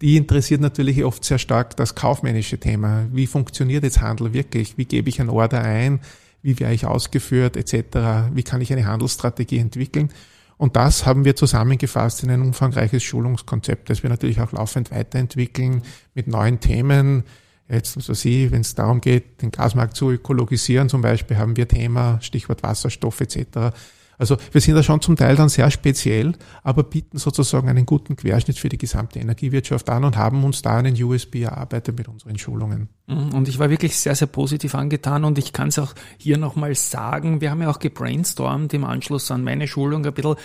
die 0.00 0.16
interessiert 0.16 0.60
natürlich 0.60 1.04
oft 1.04 1.24
sehr 1.24 1.38
stark 1.38 1.76
das 1.76 1.94
kaufmännische 1.94 2.58
Thema. 2.58 3.06
Wie 3.12 3.28
funktioniert 3.28 3.84
jetzt 3.84 4.00
Handel 4.00 4.32
wirklich? 4.32 4.76
Wie 4.76 4.86
gebe 4.86 5.08
ich 5.08 5.20
ein 5.20 5.28
Order 5.28 5.62
ein? 5.62 6.00
Wie 6.42 6.58
wäre 6.58 6.72
ich 6.72 6.86
ausgeführt 6.86 7.56
etc., 7.56 8.32
wie 8.32 8.42
kann 8.42 8.60
ich 8.60 8.72
eine 8.72 8.86
Handelsstrategie 8.86 9.58
entwickeln. 9.58 10.10
Und 10.56 10.76
das 10.76 11.06
haben 11.06 11.24
wir 11.24 11.36
zusammengefasst 11.36 12.22
in 12.22 12.30
ein 12.30 12.42
umfangreiches 12.42 13.02
Schulungskonzept, 13.02 13.88
das 13.88 14.02
wir 14.02 14.10
natürlich 14.10 14.40
auch 14.40 14.52
laufend 14.52 14.90
weiterentwickeln 14.90 15.82
mit 16.14 16.28
neuen 16.28 16.60
Themen. 16.60 17.24
Jetzt, 17.66 17.96
also 17.96 18.12
Sie, 18.12 18.50
wenn 18.50 18.60
es 18.60 18.74
darum 18.74 19.00
geht, 19.00 19.40
den 19.40 19.52
Gasmarkt 19.52 19.96
zu 19.96 20.10
ökologisieren 20.10 20.88
zum 20.88 21.00
Beispiel, 21.02 21.38
haben 21.38 21.56
wir 21.56 21.68
Thema, 21.68 22.18
Stichwort 22.20 22.62
Wasserstoff 22.62 23.20
etc. 23.20 23.74
Also 24.20 24.36
wir 24.52 24.60
sind 24.60 24.74
da 24.74 24.82
schon 24.82 25.00
zum 25.00 25.16
Teil 25.16 25.34
dann 25.34 25.48
sehr 25.48 25.70
speziell, 25.70 26.34
aber 26.62 26.82
bieten 26.82 27.16
sozusagen 27.16 27.70
einen 27.70 27.86
guten 27.86 28.16
Querschnitt 28.16 28.58
für 28.58 28.68
die 28.68 28.76
gesamte 28.76 29.18
Energiewirtschaft 29.18 29.88
an 29.88 30.04
und 30.04 30.18
haben 30.18 30.44
uns 30.44 30.60
da 30.60 30.76
einen 30.76 31.02
USB 31.02 31.36
erarbeitet 31.36 31.96
mit 31.96 32.06
unseren 32.06 32.36
Schulungen. 32.36 32.90
Mhm, 33.06 33.32
und 33.32 33.48
ich 33.48 33.58
war 33.58 33.70
wirklich 33.70 33.96
sehr, 33.96 34.14
sehr 34.14 34.28
positiv 34.28 34.74
angetan 34.74 35.24
und 35.24 35.38
ich 35.38 35.54
kann 35.54 35.68
es 35.68 35.78
auch 35.78 35.94
hier 36.18 36.36
nochmal 36.36 36.74
sagen, 36.74 37.40
wir 37.40 37.50
haben 37.50 37.62
ja 37.62 37.70
auch 37.70 37.78
gebrainstormt 37.78 38.74
im 38.74 38.84
Anschluss 38.84 39.30
an 39.30 39.42
meine 39.42 39.66
Schulung 39.66 40.04
ein 40.04 40.12
bisschen, 40.12 40.36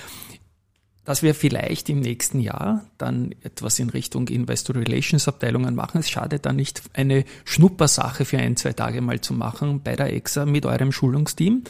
dass 1.04 1.22
wir 1.22 1.36
vielleicht 1.36 1.90
im 1.90 2.00
nächsten 2.00 2.40
Jahr 2.40 2.86
dann 2.98 3.36
etwas 3.44 3.78
in 3.80 3.90
Richtung 3.90 4.30
Investor 4.30 4.78
Relations 4.78 5.28
Abteilungen 5.28 5.76
machen. 5.76 6.00
Es 6.00 6.10
schadet 6.10 6.46
dann 6.46 6.56
nicht, 6.56 6.82
eine 6.94 7.26
Schnuppersache 7.44 8.24
für 8.24 8.38
ein, 8.38 8.56
zwei 8.56 8.72
Tage 8.72 9.02
mal 9.02 9.20
zu 9.20 9.34
machen 9.34 9.82
bei 9.84 9.98
der 9.98 10.14
EXA 10.14 10.46
mit 10.46 10.66
eurem 10.66 10.94
Schulungsteam 10.94 11.64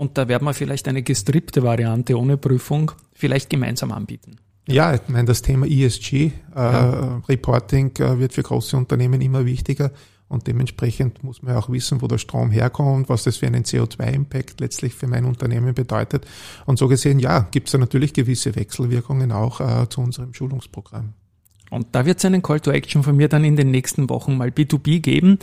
und 0.00 0.16
da 0.16 0.28
werden 0.28 0.46
wir 0.46 0.54
vielleicht 0.54 0.88
eine 0.88 1.02
gestrippte 1.02 1.62
Variante 1.62 2.18
ohne 2.18 2.38
Prüfung 2.38 2.92
vielleicht 3.12 3.50
gemeinsam 3.50 3.92
anbieten. 3.92 4.36
Ja, 4.66 4.94
ich 4.94 5.02
meine, 5.08 5.26
das 5.26 5.42
Thema 5.42 5.66
ESG, 5.66 6.14
äh, 6.14 6.30
ja. 6.56 7.20
Reporting 7.28 7.90
äh, 7.98 8.18
wird 8.18 8.32
für 8.32 8.42
große 8.42 8.78
Unternehmen 8.78 9.20
immer 9.20 9.44
wichtiger 9.44 9.92
und 10.28 10.46
dementsprechend 10.46 11.22
muss 11.22 11.42
man 11.42 11.54
auch 11.54 11.68
wissen, 11.68 12.00
wo 12.00 12.06
der 12.06 12.16
Strom 12.16 12.50
herkommt, 12.50 13.10
was 13.10 13.24
das 13.24 13.36
für 13.36 13.46
einen 13.46 13.64
CO2-Impact 13.64 14.60
letztlich 14.60 14.94
für 14.94 15.06
mein 15.06 15.26
Unternehmen 15.26 15.74
bedeutet. 15.74 16.26
Und 16.64 16.78
so 16.78 16.88
gesehen, 16.88 17.18
ja, 17.18 17.40
gibt 17.50 17.68
es 17.68 17.72
da 17.72 17.78
natürlich 17.78 18.14
gewisse 18.14 18.56
Wechselwirkungen 18.56 19.32
auch 19.32 19.60
äh, 19.60 19.86
zu 19.90 20.00
unserem 20.00 20.32
Schulungsprogramm. 20.32 21.12
Und 21.68 21.88
da 21.92 22.06
wird 22.06 22.20
es 22.20 22.24
einen 22.24 22.40
Call 22.40 22.60
to 22.60 22.70
Action 22.70 23.02
von 23.02 23.16
mir 23.16 23.28
dann 23.28 23.44
in 23.44 23.56
den 23.56 23.70
nächsten 23.70 24.08
Wochen 24.08 24.38
mal 24.38 24.48
B2B 24.48 25.00
geben. 25.00 25.38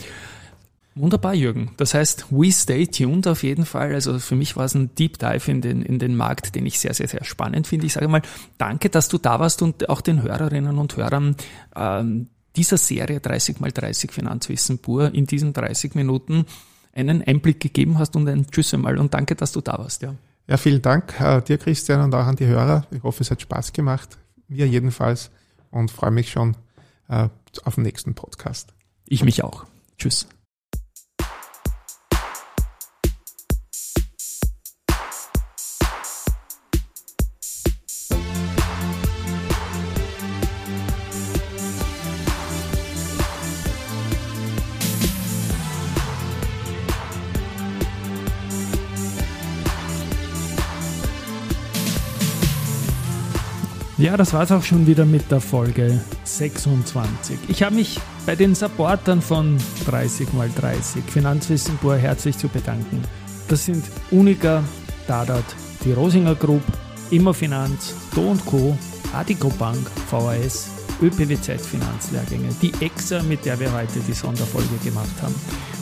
Wunderbar, 0.97 1.33
Jürgen. 1.35 1.71
Das 1.77 1.93
heißt, 1.93 2.27
we 2.31 2.51
stay 2.51 2.87
tuned 2.87 3.27
auf 3.27 3.43
jeden 3.43 3.65
Fall. 3.65 3.93
Also 3.93 4.17
für 4.19 4.35
mich 4.35 4.55
war 4.55 4.65
es 4.65 4.73
ein 4.73 4.95
Deep 4.95 5.19
Dive 5.19 5.51
in 5.51 5.61
den, 5.61 5.81
in 5.83 5.99
den 5.99 6.15
Markt, 6.15 6.55
den 6.55 6.65
ich 6.65 6.79
sehr, 6.79 6.93
sehr, 6.93 7.07
sehr 7.07 7.23
spannend 7.23 7.67
finde. 7.67 7.85
Ich 7.85 7.93
sage 7.93 8.07
mal, 8.07 8.21
danke, 8.57 8.89
dass 8.89 9.07
du 9.07 9.17
da 9.17 9.39
warst 9.39 9.61
und 9.61 9.89
auch 9.89 10.01
den 10.01 10.23
Hörerinnen 10.23 10.77
und 10.77 10.97
Hörern 10.97 11.35
ähm, 11.75 12.27
dieser 12.55 12.77
Serie 12.77 13.19
30 13.19 13.59
mal 13.59 13.71
30 13.71 14.11
Finanzwissen 14.11 14.79
pur 14.79 15.13
in 15.13 15.27
diesen 15.27 15.53
30 15.53 15.93
Minuten 15.93 16.45
einen 16.93 17.21
Einblick 17.21 17.59
gegeben 17.59 17.99
hast 17.99 18.15
und 18.15 18.27
ein 18.27 18.47
Tschüss 18.47 18.73
einmal 18.73 18.97
und 18.97 19.13
danke, 19.13 19.35
dass 19.35 19.51
du 19.51 19.61
da 19.61 19.77
warst. 19.77 20.01
Ja, 20.01 20.15
ja 20.47 20.57
vielen 20.57 20.81
Dank 20.81 21.19
äh, 21.21 21.41
dir, 21.41 21.59
Christian, 21.59 22.01
und 22.01 22.15
auch 22.15 22.25
an 22.25 22.35
die 22.35 22.47
Hörer. 22.47 22.87
Ich 22.89 23.03
hoffe, 23.03 23.21
es 23.21 23.29
hat 23.29 23.41
Spaß 23.41 23.73
gemacht. 23.73 24.17
Mir 24.47 24.67
jedenfalls 24.67 25.29
und 25.69 25.91
freue 25.91 26.11
mich 26.11 26.31
schon 26.31 26.57
äh, 27.07 27.29
auf 27.63 27.75
den 27.75 27.83
nächsten 27.83 28.15
Podcast. 28.15 28.73
Ich 29.07 29.23
mich 29.23 29.43
auch. 29.43 29.65
Tschüss. 29.99 30.27
Ja, 53.99 54.15
das 54.15 54.31
war's 54.31 54.51
auch 54.51 54.61
schon 54.61 54.85
wieder 54.85 55.05
mit 55.05 55.31
der 55.31 55.41
Folge 55.41 55.99
26. 56.23 57.35
Ich 57.47 57.63
habe 57.63 57.73
mich 57.73 57.99
bei 58.27 58.35
den 58.35 58.53
Supportern 58.53 59.23
von 59.23 59.57
30x30 59.87 61.01
Finanzwissen 61.07 61.75
pur 61.79 61.95
herzlich 61.95 62.37
zu 62.37 62.47
bedanken. 62.47 63.01
Das 63.47 63.65
sind 63.65 63.83
Unica, 64.11 64.63
Dadat, 65.07 65.43
die 65.83 65.93
Rosinger 65.93 66.35
Group, 66.35 66.61
Immofinanz, 67.09 67.95
Do 68.13 68.37
Co., 68.45 68.77
Adico 69.13 69.49
Bank, 69.57 69.89
VAS, 70.11 70.69
ÖPWZ 71.01 71.59
Finanzlehrgänge, 71.59 72.49
die 72.61 72.73
EXA, 72.79 73.23
mit 73.23 73.45
der 73.45 73.59
wir 73.59 73.73
heute 73.73 73.99
die 74.07 74.13
Sonderfolge 74.13 74.77
gemacht 74.83 75.23
haben, 75.23 75.33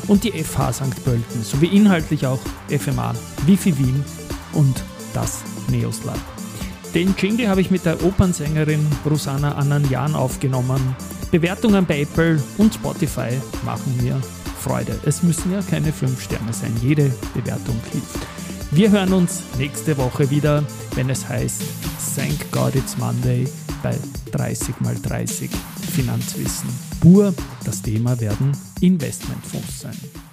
und 0.07 0.23
die 0.23 0.31
FH 0.31 0.71
St. 0.71 1.03
Pölten, 1.03 1.43
sowie 1.43 1.67
inhaltlich 1.67 2.25
auch 2.25 2.39
FMA, 2.69 3.13
Wifi 3.45 3.77
Wien 3.77 4.05
und 4.53 4.81
das 5.13 5.41
Neos 5.67 6.05
Lab. 6.05 6.34
Den 6.95 7.13
Jingle 7.17 7.49
habe 7.49 7.59
ich 7.59 7.71
mit 7.71 7.85
der 7.85 8.01
Opernsängerin 8.05 8.79
Rosanna 9.05 9.55
Ananjan 9.55 10.15
aufgenommen. 10.15 10.95
Bewertungen 11.29 11.85
bei 11.85 12.03
Apple 12.03 12.41
und 12.57 12.73
Spotify 12.73 13.31
machen 13.65 13.97
mir 14.01 14.21
Freude. 14.61 14.97
Es 15.05 15.21
müssen 15.21 15.51
ja 15.51 15.61
keine 15.61 15.91
5 15.91 16.21
Sterne 16.21 16.53
sein. 16.53 16.73
Jede 16.81 17.11
Bewertung 17.33 17.75
hilft. 17.91 18.25
Wir 18.71 18.91
hören 18.91 19.11
uns 19.11 19.41
nächste 19.57 19.97
Woche 19.97 20.29
wieder, 20.29 20.63
wenn 20.95 21.09
es 21.09 21.27
heißt 21.27 21.63
Thank 22.15 22.49
God 22.53 22.73
It's 22.75 22.97
Monday 22.97 23.45
bei 23.83 23.97
30 24.31 24.69
x 24.69 25.01
30 25.01 25.51
Finanzwissen. 25.93 26.69
Pur, 27.01 27.33
das 27.65 27.81
Thema 27.81 28.17
werden 28.21 28.53
Investmentfonds 28.79 29.81
sein. 29.81 30.24